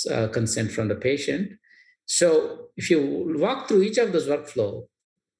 uh, 0.09 0.27
consent 0.27 0.71
from 0.71 0.87
the 0.87 0.95
patient. 0.95 1.51
So 2.05 2.67
if 2.75 2.89
you 2.89 3.33
walk 3.37 3.67
through 3.67 3.83
each 3.83 3.97
of 3.97 4.11
those 4.11 4.27
workflow, 4.27 4.87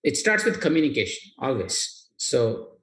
it 0.04 0.18
starts 0.18 0.46
with 0.46 0.62
communication 0.62 1.32
always. 1.40 2.08
So 2.18 2.78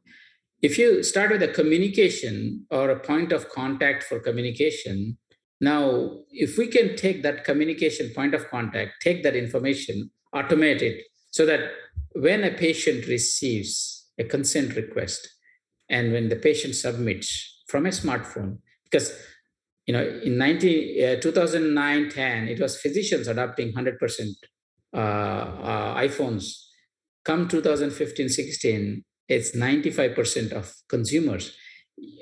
if 0.60 0.76
you 0.78 1.02
start 1.02 1.30
with 1.30 1.42
a 1.42 1.48
communication 1.48 2.66
or 2.70 2.90
a 2.90 3.00
point 3.00 3.32
of 3.32 3.48
contact 3.48 4.02
for 4.02 4.18
communication, 4.18 5.16
now, 5.60 6.10
if 6.30 6.56
we 6.56 6.68
can 6.68 6.96
take 6.96 7.22
that 7.22 7.44
communication 7.44 8.12
point 8.14 8.34
of 8.34 8.48
contact, 8.48 9.02
take 9.02 9.22
that 9.24 9.34
information, 9.34 10.10
automate 10.34 10.82
it 10.82 11.04
so 11.30 11.44
that 11.46 11.70
when 12.12 12.44
a 12.44 12.52
patient 12.52 13.06
receives 13.06 14.06
a 14.18 14.24
consent 14.24 14.76
request 14.76 15.28
and 15.88 16.12
when 16.12 16.28
the 16.28 16.36
patient 16.36 16.74
submits 16.74 17.64
from 17.66 17.86
a 17.86 17.90
smartphone, 17.90 18.58
because 18.84 19.12
you 19.86 19.92
know 19.92 20.20
in 20.22 20.38
19, 20.38 21.04
uh, 21.04 21.20
2009 21.20 22.10
10 22.10 22.48
it 22.48 22.60
was 22.60 22.80
physicians 22.80 23.26
adopting 23.26 23.72
100% 23.72 23.96
uh, 24.94 24.96
uh, 24.96 26.00
iphones. 26.02 26.54
Come 27.24 27.48
2015 27.48 28.28
16 28.28 29.04
it's 29.28 29.54
95% 29.54 30.52
of 30.52 30.74
consumers 30.88 31.54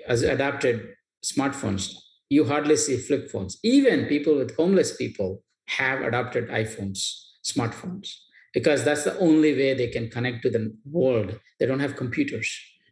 has 0.09 0.23
adopted 0.23 0.95
smartphones 1.25 1.95
you 2.29 2.45
hardly 2.45 2.77
see 2.77 2.97
flip 2.97 3.31
phones. 3.31 3.59
Even 3.63 4.07
people 4.07 4.37
with 4.37 4.57
homeless 4.57 4.97
people 4.97 5.43
have 5.69 6.01
adopted 6.03 6.49
iPhones, 6.49 7.13
smartphones, 7.45 8.15
because 8.55 8.85
that's 8.85 9.05
the 9.05 9.19
only 9.19 9.53
way 9.55 9.75
they 9.75 9.89
can 9.89 10.09
connect 10.11 10.43
to 10.43 10.51
the 10.51 10.75
world. 10.91 11.39
They 11.59 11.67
don't 11.67 11.81
have 11.81 11.97
computers. 11.97 12.49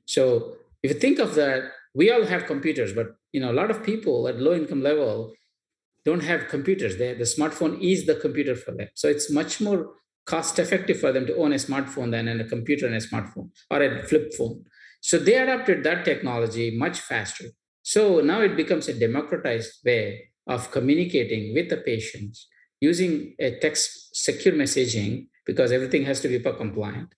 So 0.07 0.57
if 0.83 0.93
you 0.93 0.99
think 0.99 1.19
of 1.19 1.35
that, 1.35 1.62
we 1.95 2.11
all 2.11 2.25
have 2.26 2.47
computers, 2.47 2.93
but 2.93 3.17
you 3.33 3.41
know, 3.41 3.50
a 3.50 3.55
lot 3.61 3.71
of 3.71 3.85
people 3.85 4.29
at 4.29 4.41
low 4.41 4.55
income 4.55 4.83
level 4.83 5.33
don't 6.05 6.23
have 6.23 6.49
computers. 6.49 6.99
They, 6.99 7.14
the 7.14 7.25
smartphone 7.25 7.81
is 7.83 8.07
the 8.07 8.14
computer 8.17 8.55
for 8.55 8.73
them. 8.73 8.88
So 8.95 9.09
it's 9.09 9.31
much 9.31 9.61
more 9.61 9.95
cost 10.26 10.59
effective 10.59 11.00
for 11.00 11.12
them 11.12 11.26
to 11.26 11.37
own 11.37 11.53
a 11.53 11.57
smartphone 11.57 12.11
than 12.11 12.29
a 12.29 12.45
computer 12.45 12.87
and 12.87 12.95
a 12.95 13.00
smartphone 13.00 13.50
or 13.71 13.83
a 13.83 14.03
flip 14.05 14.33
phone. 14.35 14.64
So 15.00 15.19
they 15.19 15.35
adopted 15.35 15.85
that 15.85 16.05
technology 16.05 16.76
much 16.76 17.00
faster. 17.00 17.47
So 17.85 18.21
now 18.21 18.41
it 18.41 18.57
becomes 18.57 18.88
a 18.88 18.99
democratized 18.99 19.85
way 19.85 20.31
of 20.47 20.71
communicating 20.71 21.53
with 21.53 21.69
the 21.69 21.76
patients 21.76 22.49
using 22.81 23.35
a 23.38 23.59
text 23.61 24.17
secure 24.17 24.55
messaging 24.55 25.26
because 25.45 25.71
everything 25.71 26.05
has 26.07 26.21
to 26.21 26.29
be 26.29 26.38
HIPAA 26.38 26.57
compliant, 26.57 27.14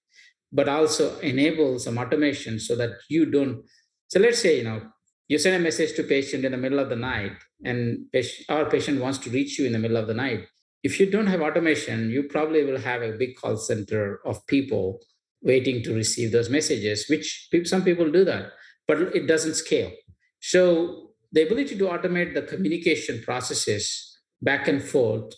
but 0.53 0.69
also 0.69 1.21
enable 1.21 1.79
some 1.79 1.99
automation 1.99 2.59
so 2.59 2.75
that 2.75 2.91
you 3.09 3.27
don't. 3.27 3.63
So 4.09 4.19
let's 4.19 4.41
say, 4.41 4.59
you 4.59 4.65
know, 4.65 4.83
you 5.29 5.39
send 5.39 5.55
a 5.55 5.61
message 5.61 5.95
to 5.97 6.03
patient 6.03 6.45
in 6.45 6.51
the 6.51 6.59
middle 6.59 6.81
of 6.81 6.89
the 6.89 6.97
night 6.97 7.33
and 7.65 8.07
our 8.49 8.69
patient 8.69 9.01
wants 9.01 9.19
to 9.19 9.31
reach 9.31 9.61
you 9.61 9.67
in 9.67 9.73
the 9.73 9.79
middle 9.79 9.97
of 9.97 10.09
the 10.09 10.15
night. 10.15 10.47
If 10.83 10.99
you 10.99 11.09
don't 11.09 11.29
have 11.29 11.43
automation, 11.43 12.11
you 12.11 12.25
probably 12.25 12.65
will 12.65 12.81
have 12.81 13.03
a 13.03 13.13
big 13.13 13.37
call 13.37 13.57
center 13.57 14.21
of 14.27 14.45
people 14.49 15.01
waiting 15.43 15.83
to 15.85 15.95
receive 15.95 16.33
those 16.33 16.51
messages, 16.51 17.07
which 17.09 17.49
some 17.65 17.85
people 17.85 18.11
do 18.11 18.25
that, 18.25 18.51
but 18.89 19.01
it 19.15 19.29
doesn't 19.29 19.55
scale. 19.55 19.93
So 20.41 21.11
the 21.33 21.47
ability 21.47 21.77
to 21.79 21.85
automate 21.85 22.35
the 22.35 22.43
communication 22.43 23.23
processes 23.23 24.19
back 24.43 24.69
and 24.69 24.83
forth 24.83 25.33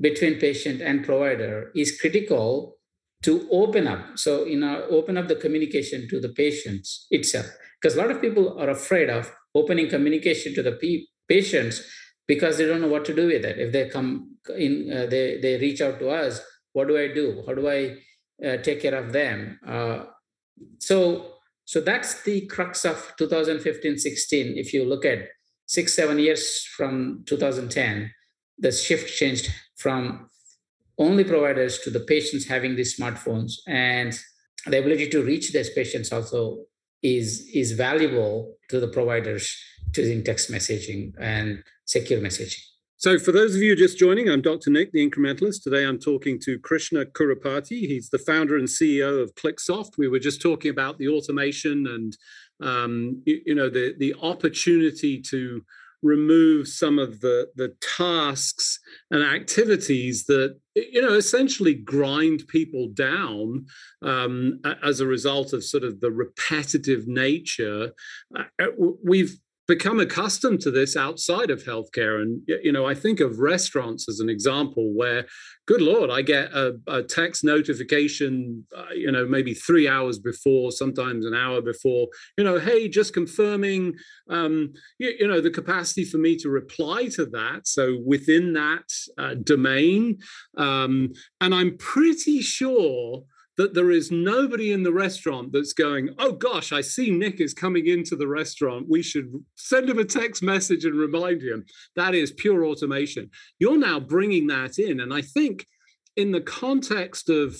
between 0.00 0.38
patient 0.38 0.80
and 0.80 1.04
provider 1.04 1.70
is 1.74 1.98
critical 2.00 2.76
to 3.22 3.48
open 3.50 3.86
up. 3.86 4.18
So, 4.18 4.44
you 4.44 4.58
know, 4.58 4.84
open 4.90 5.16
up 5.16 5.28
the 5.28 5.36
communication 5.36 6.08
to 6.08 6.20
the 6.20 6.28
patients 6.30 7.06
itself. 7.10 7.46
Because 7.80 7.96
a 7.96 8.00
lot 8.00 8.10
of 8.10 8.20
people 8.20 8.58
are 8.60 8.70
afraid 8.70 9.10
of 9.10 9.32
opening 9.54 9.88
communication 9.88 10.54
to 10.54 10.62
the 10.62 11.06
patients 11.28 11.82
because 12.26 12.58
they 12.58 12.66
don't 12.66 12.80
know 12.80 12.88
what 12.88 13.04
to 13.04 13.14
do 13.14 13.26
with 13.26 13.44
it. 13.44 13.58
If 13.58 13.72
they 13.72 13.88
come 13.88 14.36
in, 14.56 14.90
uh, 14.92 15.06
they 15.06 15.38
they 15.40 15.58
reach 15.58 15.80
out 15.80 15.98
to 15.98 16.10
us. 16.10 16.40
What 16.72 16.88
do 16.88 16.96
I 16.96 17.08
do? 17.08 17.42
How 17.46 17.54
do 17.54 17.68
I 17.68 17.96
uh, 18.44 18.56
take 18.58 18.80
care 18.80 18.94
of 18.94 19.12
them? 19.12 19.58
Uh, 19.66 20.04
so 20.78 21.34
so 21.64 21.80
that's 21.80 22.22
the 22.22 22.46
crux 22.46 22.84
of 22.84 23.14
2015-16. 23.18 24.56
If 24.56 24.74
you 24.74 24.84
look 24.84 25.04
at 25.04 25.28
six 25.66 25.94
seven 25.94 26.18
years 26.18 26.64
from 26.76 27.22
2010, 27.26 28.10
the 28.58 28.72
shift 28.72 29.16
changed 29.16 29.50
from 29.76 30.28
only 30.98 31.24
providers 31.24 31.78
to 31.80 31.90
the 31.90 32.00
patients 32.00 32.46
having 32.46 32.76
these 32.76 32.98
smartphones 32.98 33.54
and 33.66 34.18
the 34.66 34.78
ability 34.78 35.08
to 35.08 35.22
reach 35.22 35.52
these 35.52 35.70
patients 35.70 36.12
also 36.12 36.64
is 37.02 37.48
is 37.52 37.72
valuable 37.72 38.54
to 38.68 38.78
the 38.78 38.88
providers 38.88 39.56
using 39.96 40.22
text 40.22 40.50
messaging 40.50 41.12
and 41.20 41.62
secure 41.84 42.20
messaging. 42.20 42.62
So, 43.02 43.18
for 43.18 43.32
those 43.32 43.56
of 43.56 43.62
you 43.62 43.74
just 43.74 43.98
joining, 43.98 44.28
I'm 44.28 44.42
Dr. 44.42 44.70
Nick, 44.70 44.92
the 44.92 45.04
incrementalist. 45.04 45.64
Today 45.64 45.84
I'm 45.84 45.98
talking 45.98 46.38
to 46.44 46.56
Krishna 46.60 47.04
Kurupati. 47.04 47.80
He's 47.80 48.10
the 48.10 48.18
founder 48.18 48.56
and 48.56 48.68
CEO 48.68 49.20
of 49.20 49.34
QliqSOFT. 49.34 49.98
We 49.98 50.06
were 50.06 50.20
just 50.20 50.40
talking 50.40 50.70
about 50.70 50.98
the 50.98 51.08
automation 51.08 51.84
and 51.88 52.16
um, 52.62 53.20
you, 53.26 53.40
you, 53.44 53.54
know 53.56 53.68
the 53.68 53.96
the 53.98 54.14
opportunity 54.22 55.20
to 55.22 55.64
remove 56.02 56.68
some 56.68 57.00
of 57.00 57.20
the 57.22 57.48
the 57.56 57.74
tasks 57.80 58.78
and 59.10 59.24
activities 59.24 60.26
that 60.26 60.56
you 60.76 61.02
know 61.02 61.14
essentially 61.14 61.74
grind 61.74 62.46
people 62.46 62.88
down 62.94 63.66
um, 64.02 64.60
as 64.84 65.00
a 65.00 65.06
result 65.06 65.52
of 65.52 65.64
sort 65.64 65.82
of 65.82 66.00
the 66.00 66.12
repetitive 66.12 67.08
nature 67.08 67.90
uh, 68.38 68.44
uh 68.60 68.66
we've 69.02 69.38
become 69.68 70.00
accustomed 70.00 70.60
to 70.60 70.70
this 70.70 70.96
outside 70.96 71.50
of 71.50 71.62
healthcare. 71.62 72.20
And, 72.20 72.42
you 72.46 72.72
know, 72.72 72.84
I 72.84 72.94
think 72.94 73.20
of 73.20 73.38
restaurants 73.38 74.08
as 74.08 74.18
an 74.18 74.28
example 74.28 74.92
where, 74.92 75.24
good 75.66 75.80
Lord, 75.80 76.10
I 76.10 76.22
get 76.22 76.52
a, 76.52 76.74
a 76.88 77.02
text 77.02 77.44
notification, 77.44 78.66
uh, 78.76 78.92
you 78.94 79.12
know, 79.12 79.24
maybe 79.24 79.54
three 79.54 79.86
hours 79.88 80.18
before, 80.18 80.72
sometimes 80.72 81.24
an 81.24 81.34
hour 81.34 81.62
before, 81.62 82.08
you 82.36 82.42
know, 82.42 82.58
hey, 82.58 82.88
just 82.88 83.14
confirming, 83.14 83.94
um, 84.28 84.72
you, 84.98 85.14
you 85.20 85.28
know, 85.28 85.40
the 85.40 85.50
capacity 85.50 86.04
for 86.04 86.18
me 86.18 86.36
to 86.38 86.48
reply 86.48 87.06
to 87.08 87.26
that. 87.26 87.68
So 87.68 87.98
within 88.04 88.54
that 88.54 88.88
uh, 89.16 89.34
domain. 89.34 90.18
Um, 90.56 91.12
and 91.40 91.54
I'm 91.54 91.76
pretty 91.78 92.40
sure 92.40 93.22
that 93.58 93.74
there 93.74 93.90
is 93.90 94.10
nobody 94.10 94.72
in 94.72 94.82
the 94.82 94.92
restaurant 94.92 95.52
that's 95.52 95.72
going, 95.72 96.10
oh 96.18 96.32
gosh, 96.32 96.72
I 96.72 96.80
see 96.80 97.10
Nick 97.10 97.40
is 97.40 97.52
coming 97.52 97.86
into 97.86 98.16
the 98.16 98.26
restaurant. 98.26 98.86
We 98.88 99.02
should 99.02 99.32
send 99.56 99.90
him 99.90 99.98
a 99.98 100.04
text 100.04 100.42
message 100.42 100.84
and 100.84 100.98
remind 100.98 101.42
him. 101.42 101.64
That 101.96 102.14
is 102.14 102.32
pure 102.32 102.64
automation. 102.64 103.30
You're 103.58 103.78
now 103.78 104.00
bringing 104.00 104.46
that 104.48 104.78
in. 104.78 105.00
And 105.00 105.12
I 105.12 105.20
think 105.20 105.66
in 106.16 106.32
the 106.32 106.40
context 106.40 107.28
of 107.28 107.56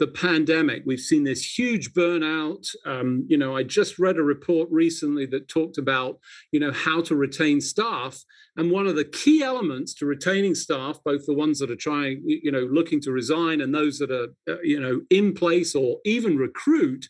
the 0.00 0.08
pandemic, 0.08 0.82
we've 0.86 0.98
seen 0.98 1.24
this 1.24 1.58
huge 1.58 1.92
burnout. 1.92 2.66
Um, 2.86 3.26
you 3.28 3.36
know, 3.36 3.54
I 3.54 3.62
just 3.62 3.98
read 3.98 4.16
a 4.16 4.22
report 4.22 4.68
recently 4.72 5.26
that 5.26 5.46
talked 5.46 5.76
about, 5.76 6.18
you 6.52 6.58
know, 6.58 6.72
how 6.72 7.02
to 7.02 7.14
retain 7.14 7.60
staff. 7.60 8.24
And 8.56 8.70
one 8.70 8.86
of 8.86 8.96
the 8.96 9.04
key 9.04 9.42
elements 9.42 9.92
to 9.96 10.06
retaining 10.06 10.54
staff, 10.54 10.98
both 11.04 11.26
the 11.26 11.34
ones 11.34 11.58
that 11.58 11.70
are 11.70 11.76
trying, 11.76 12.22
you 12.24 12.50
know, 12.50 12.66
looking 12.72 13.02
to 13.02 13.12
resign 13.12 13.60
and 13.60 13.74
those 13.74 13.98
that 13.98 14.10
are, 14.10 14.28
uh, 14.48 14.60
you 14.62 14.80
know, 14.80 15.02
in 15.10 15.34
place 15.34 15.74
or 15.74 15.98
even 16.06 16.38
recruit, 16.38 17.06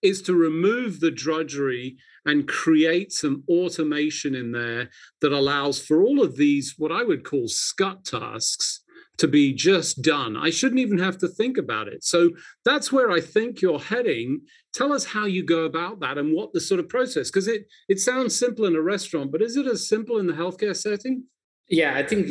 is 0.00 0.22
to 0.22 0.34
remove 0.34 1.00
the 1.00 1.10
drudgery 1.10 1.96
and 2.24 2.46
create 2.46 3.12
some 3.12 3.42
automation 3.48 4.36
in 4.36 4.52
there 4.52 4.90
that 5.20 5.32
allows 5.32 5.84
for 5.84 6.04
all 6.04 6.22
of 6.22 6.36
these, 6.36 6.74
what 6.78 6.92
I 6.92 7.02
would 7.02 7.24
call 7.24 7.48
scut 7.48 8.04
tasks 8.04 8.82
to 9.22 9.28
be 9.28 9.52
just 9.52 10.02
done. 10.02 10.36
I 10.36 10.50
shouldn't 10.50 10.80
even 10.80 10.98
have 10.98 11.16
to 11.18 11.28
think 11.28 11.56
about 11.56 11.86
it. 11.86 12.02
So 12.02 12.30
that's 12.64 12.90
where 12.90 13.12
I 13.12 13.20
think 13.20 13.62
you're 13.62 13.78
heading. 13.78 14.40
Tell 14.74 14.92
us 14.92 15.04
how 15.04 15.26
you 15.26 15.44
go 15.44 15.64
about 15.64 16.00
that 16.00 16.18
and 16.18 16.34
what 16.34 16.52
the 16.52 16.60
sort 16.60 16.80
of 16.80 16.88
process, 16.88 17.30
because 17.30 17.46
it 17.46 17.62
it 17.88 18.00
sounds 18.00 18.36
simple 18.36 18.64
in 18.64 18.74
a 18.74 18.82
restaurant, 18.82 19.30
but 19.30 19.40
is 19.40 19.56
it 19.56 19.66
as 19.66 19.88
simple 19.88 20.18
in 20.18 20.26
the 20.26 20.32
healthcare 20.32 20.76
setting? 20.76 21.24
Yeah, 21.68 21.94
I 21.96 22.02
think 22.02 22.26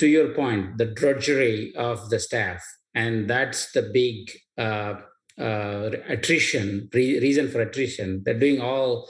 to 0.00 0.06
your 0.06 0.28
point, 0.34 0.76
the 0.76 0.84
drudgery 0.84 1.74
of 1.76 2.10
the 2.10 2.20
staff, 2.20 2.62
and 2.94 3.28
that's 3.28 3.72
the 3.72 3.88
big 4.02 4.18
uh, 4.58 4.94
uh, 5.40 5.90
attrition 6.08 6.90
re- 6.92 7.20
reason 7.20 7.48
for 7.50 7.62
attrition. 7.62 8.22
They're 8.22 8.38
doing 8.38 8.60
all 8.60 9.08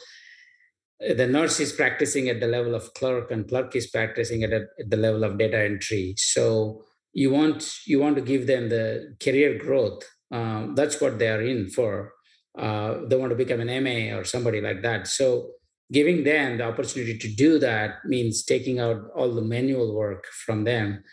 the 1.00 1.26
nurse 1.26 1.58
is 1.58 1.72
practicing 1.72 2.28
at 2.28 2.38
the 2.38 2.46
level 2.46 2.74
of 2.76 2.94
clerk 2.94 3.32
and 3.32 3.48
clerk 3.48 3.74
is 3.74 3.88
practicing 3.88 4.44
at, 4.44 4.52
a, 4.52 4.62
at 4.78 4.88
the 4.88 4.96
level 4.96 5.24
of 5.24 5.36
data 5.36 5.58
entry 5.58 6.14
so 6.16 6.83
you 7.14 7.30
want 7.30 7.86
you 7.86 7.98
want 8.00 8.16
to 8.16 8.22
give 8.22 8.46
them 8.46 8.68
the 8.68 9.16
career 9.20 9.56
growth 9.58 10.02
uh, 10.34 10.66
that's 10.74 11.00
what 11.00 11.18
they 11.18 11.28
are 11.28 11.42
in 11.42 11.68
for. 11.70 12.12
Uh, 12.58 13.06
they 13.08 13.16
want 13.16 13.30
to 13.30 13.36
become 13.36 13.60
an 13.60 13.84
ma 13.84 14.16
or 14.16 14.24
somebody 14.24 14.60
like 14.60 14.82
that. 14.82 15.06
So 15.06 15.50
giving 15.92 16.24
them 16.24 16.58
the 16.58 16.64
opportunity 16.64 17.18
to 17.18 17.28
do 17.28 17.58
that 17.58 18.04
means 18.04 18.44
taking 18.44 18.80
out 18.80 19.02
all 19.14 19.32
the 19.32 19.42
manual 19.42 19.94
work 19.94 20.24
from 20.46 20.64
them. 20.64 21.04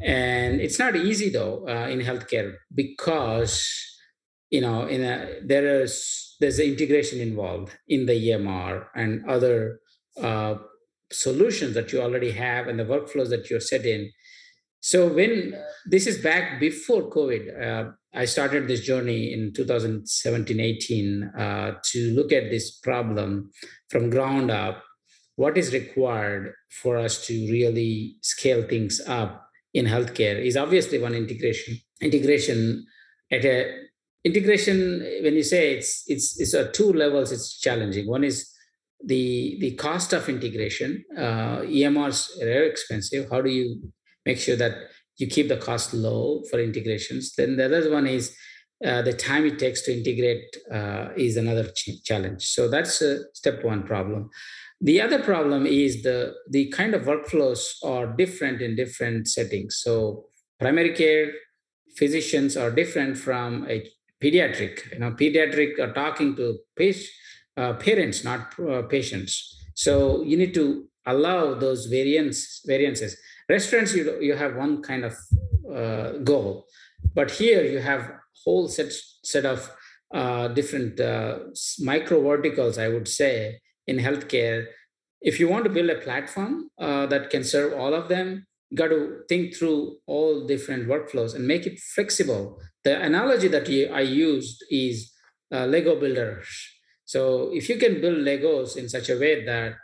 And 0.00 0.60
it's 0.60 0.78
not 0.78 0.96
easy 0.96 1.28
though 1.28 1.66
uh, 1.68 1.88
in 1.88 2.00
healthcare 2.00 2.54
because 2.74 3.54
you 4.50 4.60
know 4.60 4.86
in 4.86 5.02
a 5.02 5.38
there 5.44 5.82
is 5.82 6.34
there's 6.40 6.58
integration 6.58 7.20
involved 7.20 7.70
in 7.86 8.06
the 8.06 8.18
emr 8.30 8.86
and 8.96 9.24
other 9.30 9.78
uh, 10.20 10.54
solutions 11.12 11.74
that 11.74 11.92
you 11.92 12.02
already 12.02 12.32
have 12.32 12.66
and 12.66 12.80
the 12.80 12.84
workflows 12.84 13.30
that 13.30 13.48
you're 13.48 13.60
set 13.60 13.86
in 13.86 14.10
so 14.82 15.06
when 15.06 15.54
this 15.86 16.08
is 16.08 16.18
back 16.18 16.58
before 16.58 17.08
COVID, 17.08 17.62
uh, 17.62 17.90
I 18.12 18.24
started 18.24 18.66
this 18.66 18.80
journey 18.80 19.32
in 19.32 19.52
2017, 19.54 20.58
18 20.58 21.22
uh, 21.38 21.74
to 21.84 22.14
look 22.16 22.32
at 22.32 22.50
this 22.50 22.78
problem 22.78 23.52
from 23.90 24.10
ground 24.10 24.50
up. 24.50 24.82
What 25.36 25.56
is 25.56 25.72
required 25.72 26.52
for 26.68 26.96
us 26.96 27.24
to 27.28 27.32
really 27.32 28.16
scale 28.22 28.64
things 28.64 29.00
up 29.06 29.46
in 29.72 29.86
healthcare 29.86 30.44
is 30.44 30.56
obviously 30.56 30.98
one 30.98 31.14
integration. 31.14 31.78
Integration 32.00 32.84
at 33.30 33.44
a 33.44 33.72
integration 34.24 35.00
when 35.22 35.34
you 35.34 35.44
say 35.44 35.74
it's 35.74 36.02
it's 36.08 36.40
it's 36.40 36.54
at 36.54 36.74
two 36.74 36.92
levels. 36.92 37.30
It's 37.30 37.56
challenging. 37.56 38.08
One 38.08 38.24
is 38.24 38.50
the 39.04 39.58
the 39.60 39.76
cost 39.76 40.12
of 40.12 40.28
integration. 40.28 41.04
Uh, 41.16 41.62
EMRs 41.62 42.42
are 42.42 42.64
expensive. 42.64 43.30
How 43.30 43.40
do 43.40 43.50
you 43.50 43.92
make 44.24 44.38
sure 44.38 44.56
that 44.56 44.74
you 45.16 45.26
keep 45.26 45.48
the 45.48 45.56
cost 45.56 45.94
low 45.94 46.42
for 46.50 46.58
integrations. 46.58 47.34
Then 47.36 47.56
the 47.56 47.66
other 47.66 47.90
one 47.90 48.06
is 48.06 48.36
uh, 48.84 49.02
the 49.02 49.12
time 49.12 49.44
it 49.46 49.58
takes 49.58 49.82
to 49.82 49.96
integrate 49.96 50.56
uh, 50.72 51.08
is 51.16 51.36
another 51.36 51.70
ch- 51.70 52.02
challenge. 52.04 52.44
So 52.44 52.68
that's 52.68 53.00
a 53.00 53.20
step 53.32 53.62
one 53.62 53.84
problem. 53.84 54.30
The 54.80 55.00
other 55.00 55.20
problem 55.22 55.64
is 55.66 56.02
the 56.02 56.34
the 56.50 56.68
kind 56.70 56.94
of 56.94 57.02
workflows 57.02 57.62
are 57.84 58.06
different 58.16 58.60
in 58.60 58.74
different 58.74 59.28
settings. 59.28 59.80
So 59.84 60.26
primary 60.58 60.92
care 60.94 61.32
physicians 61.96 62.56
are 62.56 62.70
different 62.70 63.16
from 63.16 63.66
a 63.68 63.88
pediatric. 64.20 64.92
You 64.92 64.98
know, 65.00 65.12
pediatric 65.12 65.78
are 65.78 65.92
talking 65.92 66.34
to 66.36 66.58
uh, 67.56 67.74
parents, 67.74 68.24
not 68.24 68.58
uh, 68.58 68.82
patients. 68.82 69.56
So 69.74 70.22
you 70.22 70.36
need 70.36 70.54
to 70.54 70.88
allow 71.06 71.54
those 71.54 71.86
variance 71.86 72.62
variances 72.66 73.16
restaurants 73.48 73.94
you, 73.94 74.18
you 74.20 74.34
have 74.34 74.56
one 74.56 74.82
kind 74.82 75.04
of 75.04 75.14
uh, 75.74 76.12
goal 76.24 76.66
but 77.14 77.30
here 77.30 77.64
you 77.64 77.78
have 77.78 78.12
whole 78.44 78.68
set 78.68 78.92
set 79.24 79.44
of 79.44 79.70
uh, 80.14 80.48
different 80.48 81.00
uh, 81.00 81.38
micro 81.80 82.20
verticals 82.20 82.78
i 82.78 82.88
would 82.88 83.08
say 83.08 83.58
in 83.86 83.96
healthcare. 83.98 84.66
If 85.20 85.38
you 85.38 85.48
want 85.48 85.64
to 85.64 85.70
build 85.70 85.90
a 85.90 86.00
platform 86.00 86.68
uh, 86.78 87.06
that 87.06 87.30
can 87.30 87.44
serve 87.44 87.72
all 87.74 87.94
of 87.94 88.08
them 88.08 88.46
you 88.70 88.76
got 88.76 88.88
to 88.88 89.20
think 89.28 89.54
through 89.54 89.96
all 90.06 90.46
different 90.46 90.88
workflows 90.88 91.34
and 91.34 91.46
make 91.46 91.66
it 91.66 91.78
flexible. 91.78 92.58
The 92.84 93.00
analogy 93.00 93.48
that 93.48 93.68
i 93.92 94.00
used 94.00 94.64
is 94.70 95.12
uh, 95.54 95.66
lego 95.66 96.00
builders. 96.00 96.48
So 97.04 97.50
if 97.52 97.68
you 97.68 97.76
can 97.76 98.00
build 98.00 98.18
legos 98.18 98.76
in 98.78 98.88
such 98.88 99.10
a 99.10 99.18
way 99.18 99.44
that 99.44 99.74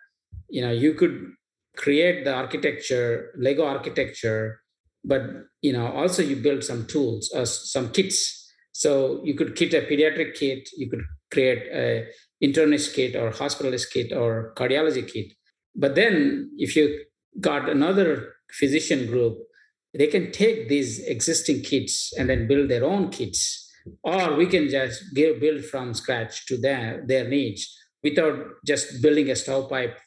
you 0.49 0.62
know 0.62 0.71
you 0.71 0.94
could 0.94 1.33
create 1.79 2.25
the 2.25 2.35
architecture, 2.35 3.33
Lego 3.38 3.64
architecture, 3.64 4.61
but 5.05 5.23
you 5.62 5.73
know 5.73 5.87
also 5.93 6.23
you 6.23 6.37
build 6.37 6.62
some 6.64 6.87
tools, 6.87 7.33
uh, 7.35 7.47
some 7.47 7.91
kits. 7.91 8.35
So 8.73 9.21
you 9.25 9.35
could 9.35 9.57
kit 9.57 9.73
a 9.75 9.83
pediatric 9.83 10.35
kit, 10.35 10.69
you 10.77 10.91
could 10.91 11.03
create 11.33 11.62
a 11.73 12.07
internist 12.43 12.95
kit 12.95 13.17
or 13.17 13.31
hospitalist 13.31 13.91
kit 13.93 14.12
or 14.12 14.53
cardiology 14.57 15.11
kit. 15.11 15.33
But 15.75 15.95
then 15.95 16.51
if 16.59 16.77
you 16.77 17.05
got 17.41 17.69
another 17.69 18.35
physician 18.51 19.07
group, 19.07 19.38
they 19.95 20.07
can 20.07 20.31
take 20.33 20.69
these 20.69 21.01
existing 21.07 21.62
kits 21.62 22.12
and 22.19 22.29
then 22.29 22.47
build 22.47 22.69
their 22.69 22.85
own 22.85 23.11
kits. 23.11 23.64
Or 24.03 24.37
we 24.37 24.47
can 24.47 24.69
just 24.69 25.03
give, 25.14 25.41
build 25.41 25.64
from 25.64 25.95
scratch 25.95 26.47
to 26.47 26.57
their, 26.57 27.03
their 27.07 27.27
needs 27.27 27.75
without 28.03 28.37
just 28.67 29.03
building 29.03 29.31
a 29.31 29.37
stovepipe 29.37 29.99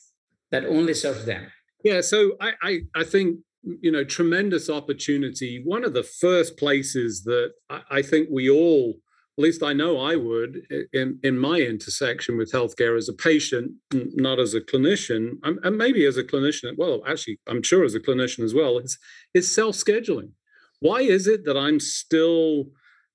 that 0.52 0.66
only 0.66 0.94
serves 0.94 1.26
them. 1.26 1.48
Yeah, 1.84 2.02
so 2.02 2.34
I, 2.40 2.52
I, 2.62 2.80
I 2.96 3.04
think 3.04 3.40
you 3.64 3.92
know 3.92 4.04
tremendous 4.04 4.70
opportunity. 4.70 5.62
One 5.64 5.84
of 5.84 5.94
the 5.94 6.04
first 6.04 6.58
places 6.58 7.24
that 7.24 7.52
I, 7.70 7.82
I 7.92 8.02
think 8.02 8.30
we 8.32 8.50
all 8.50 8.96
at 9.38 9.44
least 9.44 9.64
I 9.64 9.74
know 9.74 9.98
I 10.00 10.16
would 10.18 10.62
in, 10.94 11.20
in 11.24 11.38
my 11.38 11.58
intersection 11.58 12.38
with 12.38 12.52
healthcare 12.52 12.98
as 12.98 13.08
a 13.08 13.14
patient, 13.14 13.72
not 13.94 14.40
as 14.40 14.54
a 14.54 14.62
clinician, 14.62 15.34
and 15.44 15.78
maybe 15.78 16.06
as 16.06 16.18
a 16.18 16.24
clinician. 16.24 16.74
Well, 16.78 17.02
actually, 17.08 17.40
I'm 17.48 17.64
sure 17.64 17.84
as 17.86 17.96
a 17.96 18.00
clinician 18.00 18.44
as 18.44 18.54
well. 18.54 18.78
Is 18.78 18.98
is 19.34 19.54
self 19.54 19.76
scheduling. 19.76 20.32
Why 20.80 21.02
is 21.02 21.28
it 21.28 21.46
that 21.46 21.58
I'm 21.58 21.80
still 21.80 22.66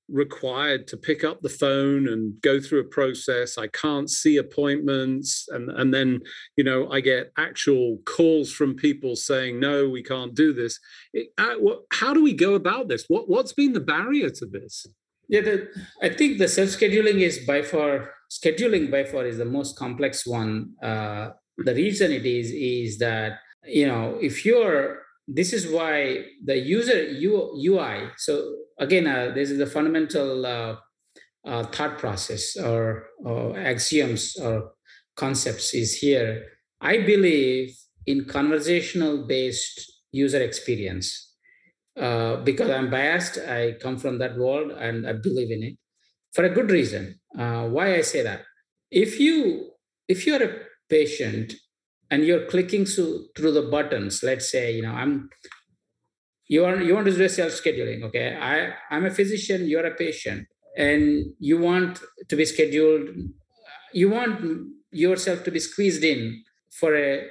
required 0.08 0.86
to 0.86 0.96
pick 0.96 1.24
up 1.24 1.42
the 1.42 1.48
phone 1.48 2.08
and 2.08 2.40
go 2.40 2.60
through 2.60 2.80
a 2.80 2.84
process 2.84 3.58
i 3.58 3.66
can't 3.68 4.08
see 4.10 4.36
appointments 4.36 5.46
and 5.48 5.70
and 5.70 5.92
then 5.92 6.20
you 6.56 6.62
know 6.62 6.88
i 6.90 7.00
get 7.00 7.32
actual 7.36 7.98
calls 8.04 8.52
from 8.52 8.74
people 8.74 9.16
saying 9.16 9.58
no 9.58 9.88
we 9.88 10.02
can't 10.02 10.34
do 10.34 10.52
this 10.52 10.78
it, 11.12 11.28
uh, 11.38 11.54
how 11.92 12.14
do 12.14 12.22
we 12.22 12.32
go 12.32 12.54
about 12.54 12.88
this 12.88 13.04
what 13.08 13.28
what's 13.28 13.52
been 13.52 13.72
the 13.72 13.80
barrier 13.80 14.30
to 14.30 14.46
this 14.46 14.86
yeah, 15.28 15.40
the, 15.40 15.68
I 16.02 16.10
think 16.10 16.38
the 16.38 16.48
self-scheduling 16.48 17.20
is 17.20 17.40
by 17.46 17.62
far 17.62 18.10
scheduling 18.30 18.90
by 18.90 19.04
far 19.04 19.26
is 19.26 19.38
the 19.38 19.44
most 19.44 19.76
complex 19.76 20.26
one. 20.26 20.74
Uh, 20.82 21.30
the 21.58 21.74
reason 21.74 22.12
it 22.12 22.26
is 22.26 22.50
is 22.50 22.98
that 22.98 23.38
you 23.64 23.86
know 23.86 24.18
if 24.20 24.44
you're 24.44 25.02
this 25.28 25.52
is 25.52 25.66
why 25.68 26.24
the 26.44 26.56
user 26.56 27.08
UI. 27.18 28.10
So 28.16 28.54
again, 28.78 29.06
uh, 29.06 29.32
this 29.34 29.50
is 29.50 29.58
the 29.58 29.66
fundamental 29.66 30.46
uh, 30.46 30.76
uh, 31.44 31.64
thought 31.64 31.98
process 31.98 32.56
or, 32.56 33.06
or 33.24 33.58
axioms 33.58 34.36
or 34.36 34.72
concepts 35.16 35.74
is 35.74 35.94
here. 35.94 36.44
I 36.80 36.98
believe 36.98 37.76
in 38.06 38.24
conversational 38.26 39.26
based 39.26 39.92
user 40.12 40.42
experience 40.42 41.34
uh, 41.96 42.36
because 42.36 42.70
I'm 42.70 42.90
biased. 42.90 43.38
I 43.38 43.72
come 43.80 43.98
from 43.98 44.18
that 44.18 44.36
world 44.36 44.72
and 44.72 45.06
I 45.06 45.12
believe 45.14 45.50
in 45.50 45.62
it 45.62 45.78
for 46.32 46.44
a 46.44 46.50
good 46.50 46.70
reason. 46.70 47.18
Uh, 47.36 47.68
why 47.68 47.94
I 47.94 48.02
say 48.02 48.22
that? 48.22 48.42
If 48.90 49.18
you 49.18 49.70
if 50.08 50.26
you're 50.26 50.42
a 50.42 50.54
patient 50.88 51.54
and 52.10 52.24
you're 52.24 52.46
clicking 52.46 52.84
through 52.84 53.26
through 53.36 53.52
the 53.52 53.62
buttons, 53.62 54.22
let's 54.22 54.50
say 54.50 54.72
you 54.72 54.82
know 54.82 54.92
I'm 54.92 55.28
you 56.48 56.62
want 56.62 56.84
you 56.84 56.94
want 56.94 57.06
to 57.06 57.16
do 57.16 57.28
self 57.28 57.52
scheduling. 57.52 58.02
Okay, 58.04 58.36
I 58.36 58.74
I'm 58.90 59.06
a 59.06 59.10
physician. 59.10 59.66
You're 59.68 59.86
a 59.86 59.94
patient, 59.94 60.46
and 60.76 61.26
you 61.38 61.58
want 61.58 62.00
to 62.28 62.36
be 62.36 62.44
scheduled. 62.44 63.08
You 63.92 64.10
want 64.10 64.68
yourself 64.90 65.44
to 65.44 65.50
be 65.50 65.58
squeezed 65.60 66.04
in 66.04 66.42
for 66.70 66.94
a 66.96 67.24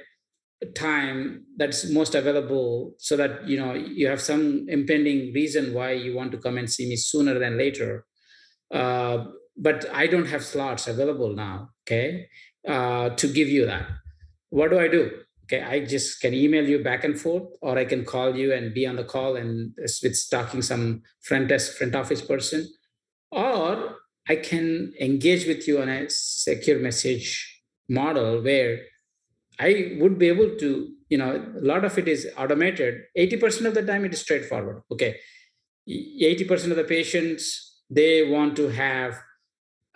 time 0.74 1.44
that's 1.56 1.88
most 1.90 2.14
available 2.14 2.94
so 2.98 3.16
that 3.16 3.46
you 3.46 3.58
know 3.58 3.74
you 3.74 4.08
have 4.08 4.20
some 4.20 4.66
impending 4.68 5.32
reason 5.34 5.74
why 5.74 5.92
you 5.92 6.14
want 6.14 6.32
to 6.32 6.38
come 6.38 6.56
and 6.56 6.70
see 6.70 6.88
me 6.88 6.96
sooner 6.96 7.38
than 7.38 7.58
later 7.58 8.06
uh, 8.72 9.24
but 9.56 9.86
i 9.92 10.06
don't 10.06 10.26
have 10.26 10.44
slots 10.44 10.86
available 10.88 11.34
now 11.34 11.68
okay 11.82 12.26
uh, 12.66 13.10
to 13.10 13.28
give 13.28 13.48
you 13.48 13.66
that 13.66 13.86
what 14.50 14.70
do 14.70 14.78
i 14.78 14.88
do 14.88 15.10
okay 15.46 15.62
i 15.62 15.84
just 15.84 16.20
can 16.20 16.34
email 16.34 16.68
you 16.68 16.82
back 16.82 17.04
and 17.04 17.18
forth 17.18 17.48
or 17.62 17.78
i 17.78 17.84
can 17.84 18.04
call 18.04 18.36
you 18.36 18.52
and 18.52 18.74
be 18.74 18.86
on 18.86 18.96
the 18.96 19.04
call 19.04 19.36
and 19.36 19.72
with 20.02 20.18
talking 20.30 20.62
some 20.62 21.02
front 21.22 21.48
desk 21.48 21.76
front 21.76 21.94
office 21.94 22.22
person 22.22 22.66
or 23.30 23.96
i 24.28 24.36
can 24.36 24.92
engage 25.00 25.46
with 25.46 25.66
you 25.68 25.80
on 25.80 25.88
a 25.88 26.08
secure 26.08 26.78
message 26.78 27.62
model 27.88 28.42
where 28.42 28.80
I 29.58 29.96
would 30.00 30.18
be 30.18 30.28
able 30.28 30.56
to, 30.56 30.88
you 31.08 31.18
know, 31.18 31.54
a 31.56 31.60
lot 31.60 31.84
of 31.84 31.96
it 31.98 32.08
is 32.08 32.28
automated. 32.36 33.02
80% 33.18 33.66
of 33.66 33.74
the 33.74 33.82
time 33.82 34.04
it 34.04 34.12
is 34.12 34.20
straightforward. 34.20 34.82
Okay. 34.90 35.16
80% 35.88 36.70
of 36.70 36.76
the 36.76 36.84
patients, 36.84 37.80
they 37.88 38.28
want 38.28 38.56
to 38.56 38.68
have 38.68 39.18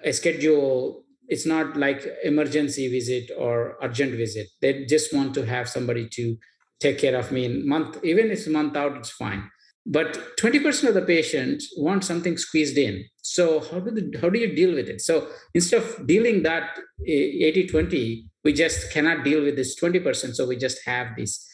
a 0.02 0.12
schedule. 0.12 1.04
It's 1.30 1.46
not 1.46 1.76
like 1.76 2.04
emergency 2.24 2.88
visit 2.88 3.30
or 3.38 3.76
urgent 3.82 4.16
visit. 4.16 4.48
They 4.60 4.84
just 4.84 5.14
want 5.14 5.32
to 5.34 5.46
have 5.46 5.68
somebody 5.68 6.08
to 6.16 6.36
take 6.80 6.98
care 6.98 7.16
of 7.16 7.30
me 7.30 7.44
in 7.44 7.68
month, 7.68 7.98
even 8.02 8.26
if 8.26 8.32
it's 8.32 8.48
month 8.48 8.76
out, 8.76 8.96
it's 8.96 9.10
fine. 9.10 9.48
But 9.86 10.36
20% 10.40 10.88
of 10.88 10.94
the 10.94 11.02
patients 11.02 11.72
want 11.76 12.04
something 12.04 12.36
squeezed 12.36 12.76
in. 12.76 13.04
So 13.22 13.60
how 13.60 13.80
do 13.80 13.90
the, 13.90 14.18
how 14.20 14.28
do 14.28 14.38
you 14.38 14.54
deal 14.54 14.74
with 14.74 14.88
it? 14.88 15.00
So 15.00 15.28
instead 15.54 15.82
of 15.82 16.06
dealing 16.06 16.42
that 16.42 16.78
80-20, 17.08 18.24
we 18.44 18.52
just 18.52 18.92
cannot 18.92 19.24
deal 19.24 19.42
with 19.42 19.56
this 19.56 19.80
20%. 19.80 20.34
So 20.34 20.46
we 20.46 20.56
just 20.56 20.78
have 20.84 21.08
these 21.16 21.46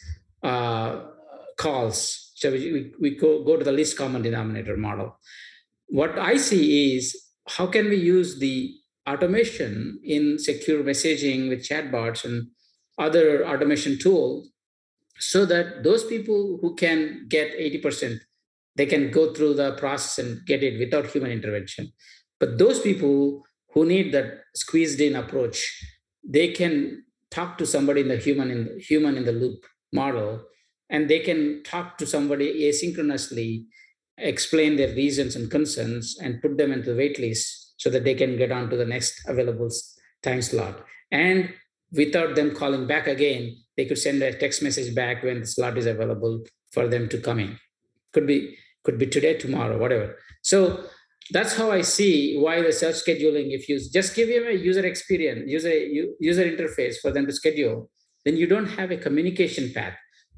uh, 0.43 1.03
calls. 1.57 2.31
So 2.35 2.51
we, 2.51 2.73
we, 2.73 2.91
we 2.99 3.15
go, 3.15 3.43
go 3.43 3.57
to 3.57 3.63
the 3.63 3.71
least 3.71 3.97
common 3.97 4.23
denominator 4.23 4.75
model. 4.75 5.19
What 5.87 6.17
I 6.17 6.37
see 6.37 6.95
is 6.95 7.15
how 7.47 7.67
can 7.67 7.89
we 7.89 7.95
use 7.95 8.39
the 8.39 8.73
automation 9.07 9.99
in 10.03 10.37
secure 10.37 10.83
messaging 10.83 11.49
with 11.49 11.67
chatbots 11.67 12.25
and 12.25 12.47
other 12.97 13.45
automation 13.47 13.97
tools 13.97 14.49
so 15.19 15.45
that 15.45 15.83
those 15.83 16.03
people 16.03 16.59
who 16.61 16.75
can 16.75 17.25
get 17.29 17.57
80% 17.57 18.19
they 18.75 18.85
can 18.85 19.09
go 19.09 19.33
through 19.33 19.55
the 19.55 19.71
process 19.73 20.23
and 20.23 20.45
get 20.45 20.61
it 20.61 20.77
without 20.77 21.07
human 21.07 21.31
intervention. 21.31 21.91
But 22.39 22.59
those 22.59 22.79
people 22.79 23.43
who 23.73 23.85
need 23.85 24.13
that 24.13 24.43
squeezed 24.55 25.01
in 25.01 25.15
approach 25.15 25.57
they 26.27 26.49
can 26.49 27.03
talk 27.31 27.57
to 27.57 27.65
somebody 27.65 28.01
in 28.01 28.07
the 28.07 28.17
human 28.17 28.51
in 28.51 28.65
the 28.65 28.79
human 28.79 29.17
in 29.17 29.25
the 29.25 29.31
loop 29.31 29.65
model 29.91 30.43
and 30.89 31.09
they 31.09 31.19
can 31.19 31.61
talk 31.63 31.97
to 31.97 32.05
somebody 32.05 32.63
asynchronously 32.69 33.65
explain 34.17 34.75
their 34.75 34.93
reasons 34.95 35.35
and 35.35 35.51
concerns 35.51 36.17
and 36.21 36.41
put 36.41 36.57
them 36.57 36.71
into 36.71 36.91
the 36.91 36.97
wait 36.97 37.19
list 37.19 37.66
so 37.77 37.89
that 37.89 38.03
they 38.03 38.13
can 38.13 38.37
get 38.37 38.51
on 38.51 38.69
to 38.69 38.75
the 38.75 38.85
next 38.85 39.27
available 39.27 39.69
time 40.23 40.41
slot 40.41 40.83
and 41.11 41.53
without 41.91 42.35
them 42.35 42.53
calling 42.53 42.85
back 42.87 43.07
again 43.07 43.55
they 43.77 43.85
could 43.85 43.97
send 43.97 44.21
a 44.21 44.33
text 44.33 44.61
message 44.61 44.93
back 44.93 45.23
when 45.23 45.39
the 45.39 45.47
slot 45.47 45.77
is 45.77 45.85
available 45.85 46.43
for 46.71 46.87
them 46.87 47.07
to 47.07 47.17
come 47.17 47.39
in 47.39 47.57
could 48.13 48.27
be 48.27 48.57
could 48.83 48.97
be 48.97 49.07
today 49.07 49.33
tomorrow 49.37 49.77
whatever 49.77 50.15
so 50.41 50.83
that's 51.31 51.55
how 51.55 51.71
I 51.71 51.81
see 51.81 52.37
why 52.37 52.61
the 52.61 52.71
self 52.71 52.95
scheduling. 52.95 53.53
If 53.53 53.67
you 53.67 53.79
just 53.91 54.15
give 54.15 54.29
them 54.29 54.47
a 54.47 54.53
user 54.53 54.85
experience, 54.85 55.43
user 55.47 55.73
user 56.19 56.45
interface 56.45 56.95
for 57.01 57.11
them 57.11 57.25
to 57.25 57.33
schedule, 57.33 57.89
then 58.25 58.37
you 58.37 58.47
don't 58.47 58.67
have 58.67 58.91
a 58.91 58.97
communication 58.97 59.73
path. 59.73 59.93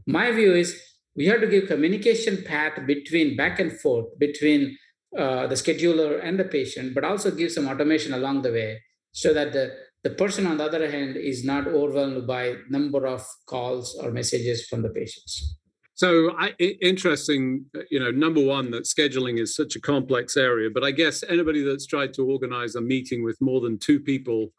My 0.08 0.32
view 0.32 0.54
is 0.54 0.82
we 1.16 1.26
have 1.28 1.42
to 1.42 1.48
give 1.48 1.68
communication 1.68 2.44
path 2.44 2.86
between 2.88 3.36
back 3.36 3.60
and 3.60 3.72
forth 3.72 4.08
between 4.18 4.78
uh, 5.18 5.48
the 5.48 5.56
scheduler 5.56 6.24
and 6.24 6.40
the 6.40 6.44
patient, 6.44 6.94
but 6.94 7.04
also 7.04 7.32
give 7.32 7.52
some 7.52 7.68
automation 7.68 8.14
along 8.14 8.42
the 8.42 8.52
way 8.52 8.82
so 9.12 9.34
that 9.34 9.54
the 9.54 9.76
the 10.04 10.12
person 10.12 10.48
on 10.48 10.58
the 10.58 10.64
other 10.64 10.90
hand 10.90 11.18
is 11.18 11.44
not 11.44 11.68
overwhelmed 11.68 12.26
by 12.26 12.56
number 12.70 13.06
of 13.06 13.26
calls 13.48 13.96
or 14.02 14.12
messages 14.12 14.66
from 14.66 14.82
the 14.82 14.90
patients. 14.90 15.58
So 15.96 16.34
I, 16.38 16.52
interesting, 16.82 17.66
uh, 17.76 17.82
you 17.92 18.00
know, 18.00 18.10
number 18.10 18.42
one, 18.42 18.72
that 18.72 18.86
scheduling 18.86 19.38
is 19.38 19.54
such 19.54 19.76
a 19.76 19.82
complex 19.82 20.38
area, 20.38 20.70
but 20.74 20.86
I 20.86 20.92
guess 20.92 21.22
anybody 21.28 21.62
that's 21.62 21.86
tried 21.86 22.14
to 22.14 22.26
organize 22.26 22.76
a 22.76 22.82
meeting 22.82 23.26
with 23.26 23.36
more 23.42 23.60
than 23.60 23.78
two 23.78 24.00
people 24.00 24.54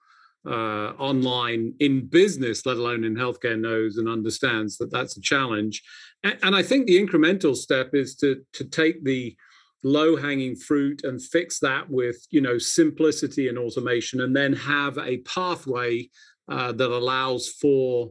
uh, 0.47 0.93
online 0.99 1.73
in 1.81 2.07
business, 2.07 2.67
let 2.67 2.77
alone 2.77 3.05
in 3.05 3.15
healthcare, 3.15 3.59
knows 3.59 3.97
and 3.97 4.09
understands 4.09 4.77
that 4.77 4.91
that's 4.91 5.17
a 5.17 5.21
challenge. 5.23 5.83
And, 6.23 6.37
and 6.43 6.55
I 6.55 6.63
think 6.63 6.87
the 6.87 7.01
incremental 7.01 7.57
step 7.57 7.95
is 7.95 8.17
to 8.17 8.43
to 8.53 8.65
take 8.65 9.05
the 9.05 9.35
low 9.83 10.17
hanging 10.17 10.57
fruit 10.57 11.05
and 11.05 11.23
fix 11.23 11.59
that 11.61 11.89
with 11.89 12.27
you 12.31 12.41
know 12.41 12.59
simplicity 12.59 13.49
and 13.49 13.59
automation, 13.59 14.21
and 14.21 14.35
then 14.35 14.53
have 14.53 14.99
a 14.99 15.19
pathway 15.19 16.09
uh, 16.49 16.73
that 16.73 16.91
allows 16.91 17.49
for 17.49 18.11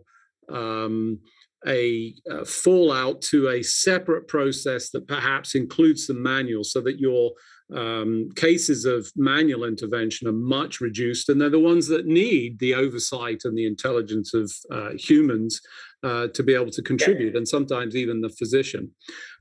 um, 0.51 1.19
a, 1.67 2.13
a, 2.29 2.45
fallout 2.45 3.21
to 3.21 3.49
a 3.49 3.61
separate 3.61 4.27
process 4.27 4.91
that 4.91 5.07
perhaps 5.07 5.55
includes 5.55 6.07
some 6.07 6.21
manual 6.21 6.63
so 6.63 6.79
that 6.81 6.99
your 6.99 7.31
um, 7.75 8.29
cases 8.35 8.85
of 8.85 9.11
manual 9.15 9.63
intervention 9.63 10.27
are 10.27 10.33
much 10.33 10.81
reduced 10.81 11.29
and 11.29 11.39
they're 11.39 11.49
the 11.49 11.59
ones 11.59 11.87
that 11.87 12.07
need 12.07 12.57
the 12.59 12.73
oversight 12.73 13.41
and 13.43 13.55
the 13.55 13.67
intelligence 13.67 14.33
of 14.33 14.51
uh, 14.71 14.91
humans 14.97 15.61
uh, 16.01 16.27
to 16.27 16.41
be 16.41 16.55
able 16.55 16.71
to 16.71 16.81
contribute 16.81 17.35
and 17.35 17.47
sometimes 17.47 17.95
even 17.95 18.21
the 18.21 18.29
physician. 18.29 18.89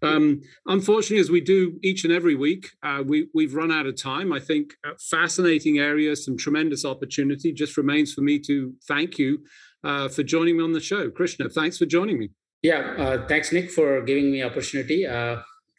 Um, 0.03 0.41
unfortunately 0.67 1.21
as 1.21 1.31
we 1.31 1.41
do 1.41 1.79
each 1.83 2.05
and 2.05 2.13
every 2.13 2.35
week 2.35 2.69
uh, 2.83 3.03
we, 3.07 3.29
we've 3.33 3.55
run 3.55 3.73
out 3.73 3.87
of 3.87 3.97
time. 3.97 4.33
I 4.33 4.41
think 4.41 4.75
fascinating 5.09 5.79
area 5.79 6.15
some 6.15 6.37
tremendous 6.37 6.85
opportunity 6.85 7.53
just 7.53 7.77
remains 7.77 8.13
for 8.13 8.21
me 8.21 8.41
to 8.41 8.75
thank 8.87 9.19
you 9.19 9.39
uh, 9.85 10.09
for 10.09 10.23
joining 10.23 10.57
me 10.57 10.65
on 10.65 10.73
the 10.73 10.81
show. 10.81 11.11
Krishna, 11.11 11.49
thanks 11.49 11.79
for 11.79 11.87
joining 11.87 12.19
me. 12.19 12.31
Yeah, 12.63 12.95
uh, 12.99 13.27
thanks, 13.27 13.53
Nick, 13.53 13.71
for 13.71 14.03
giving 14.03 14.33
me 14.33 14.43
opportunity. 14.43 15.07
Uh, 15.07 15.37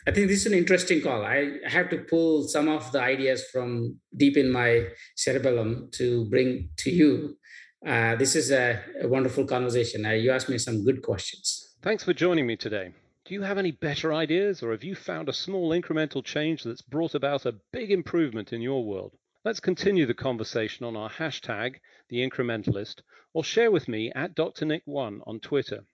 I 0.08 0.12
think 0.12 0.28
this 0.28 0.42
is 0.42 0.46
an 0.46 0.58
interesting 0.58 1.02
call. 1.02 1.26
I 1.26 1.58
have 1.68 1.90
to 1.90 1.98
pull 1.98 2.48
some 2.48 2.70
of 2.70 2.92
the 2.92 3.02
ideas 3.02 3.46
from 3.52 3.98
deep 4.16 4.38
in 4.38 4.50
my 4.52 4.88
cerebellum 5.16 5.90
to 5.94 6.30
bring 6.30 6.70
to 6.78 6.90
you. 6.90 7.38
Uh, 7.86 8.16
this 8.16 8.36
is 8.36 8.52
a, 8.52 8.82
a 9.02 9.08
wonderful 9.08 9.46
conversation. 9.46 10.06
Uh, 10.06 10.12
you 10.12 10.32
asked 10.32 10.50
me 10.50 10.58
some 10.58 10.84
good 10.86 11.02
questions. 11.02 11.76
Thanks 11.82 12.04
for 12.04 12.14
joining 12.14 12.48
me 12.48 12.56
today. 12.56 12.94
Do 13.26 13.34
you 13.34 13.42
have 13.44 13.58
any 13.58 13.72
better 13.72 14.14
ideas, 14.14 14.64
or 14.64 14.72
have 14.72 14.84
you 14.84 14.96
found 14.96 15.30
a 15.30 15.34
small 15.34 15.70
incremental 15.70 16.24
change 16.24 16.64
that's 16.64 16.82
brought 16.82 17.14
about 17.14 17.46
a 17.46 17.56
big 17.72 17.92
improvement 17.92 18.52
in 18.52 18.62
your 18.62 18.84
world? 18.84 19.14
Let's 19.50 19.60
continue 19.60 20.06
the 20.06 20.14
conversation 20.14 20.86
on 20.86 20.96
our 20.96 21.10
hashtag, 21.10 21.78
The 22.10 22.18
Incrementalist, 22.18 23.02
or 23.34 23.44
share 23.44 23.72
with 23.72 23.88
me 23.88 24.12
at 24.12 24.36
Dr. 24.36 24.64
Nick1 24.64 25.22
on 25.26 25.40
Twitter. 25.40 25.86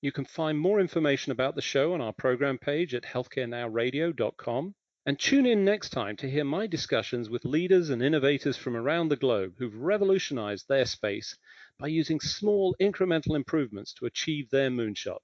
You 0.00 0.12
can 0.12 0.24
find 0.24 0.58
more 0.58 0.80
information 0.80 1.30
about 1.30 1.54
the 1.54 1.60
show 1.60 1.92
on 1.92 2.00
our 2.00 2.14
program 2.14 2.56
page 2.56 2.94
at 2.94 3.02
healthcarenowradio.com. 3.02 4.74
And 5.04 5.18
tune 5.20 5.44
in 5.44 5.62
next 5.62 5.90
time 5.90 6.16
to 6.16 6.30
hear 6.30 6.44
my 6.44 6.66
discussions 6.66 7.28
with 7.28 7.44
leaders 7.44 7.90
and 7.90 8.02
innovators 8.02 8.56
from 8.56 8.74
around 8.74 9.10
the 9.10 9.16
globe 9.16 9.56
who've 9.58 9.76
revolutionized 9.76 10.68
their 10.68 10.86
space 10.86 11.36
by 11.78 11.88
using 11.88 12.18
small 12.18 12.74
incremental 12.80 13.36
improvements 13.36 13.92
to 13.98 14.06
achieve 14.06 14.48
their 14.48 14.70
moonshot. 14.70 15.20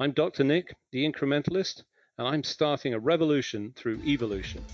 I'm 0.00 0.10
Dr. 0.10 0.42
Nick, 0.42 0.74
the 0.90 1.08
incrementalist, 1.08 1.84
and 2.18 2.26
I'm 2.26 2.42
starting 2.42 2.94
a 2.94 2.98
revolution 2.98 3.74
through 3.76 4.02
evolution. 4.02 4.64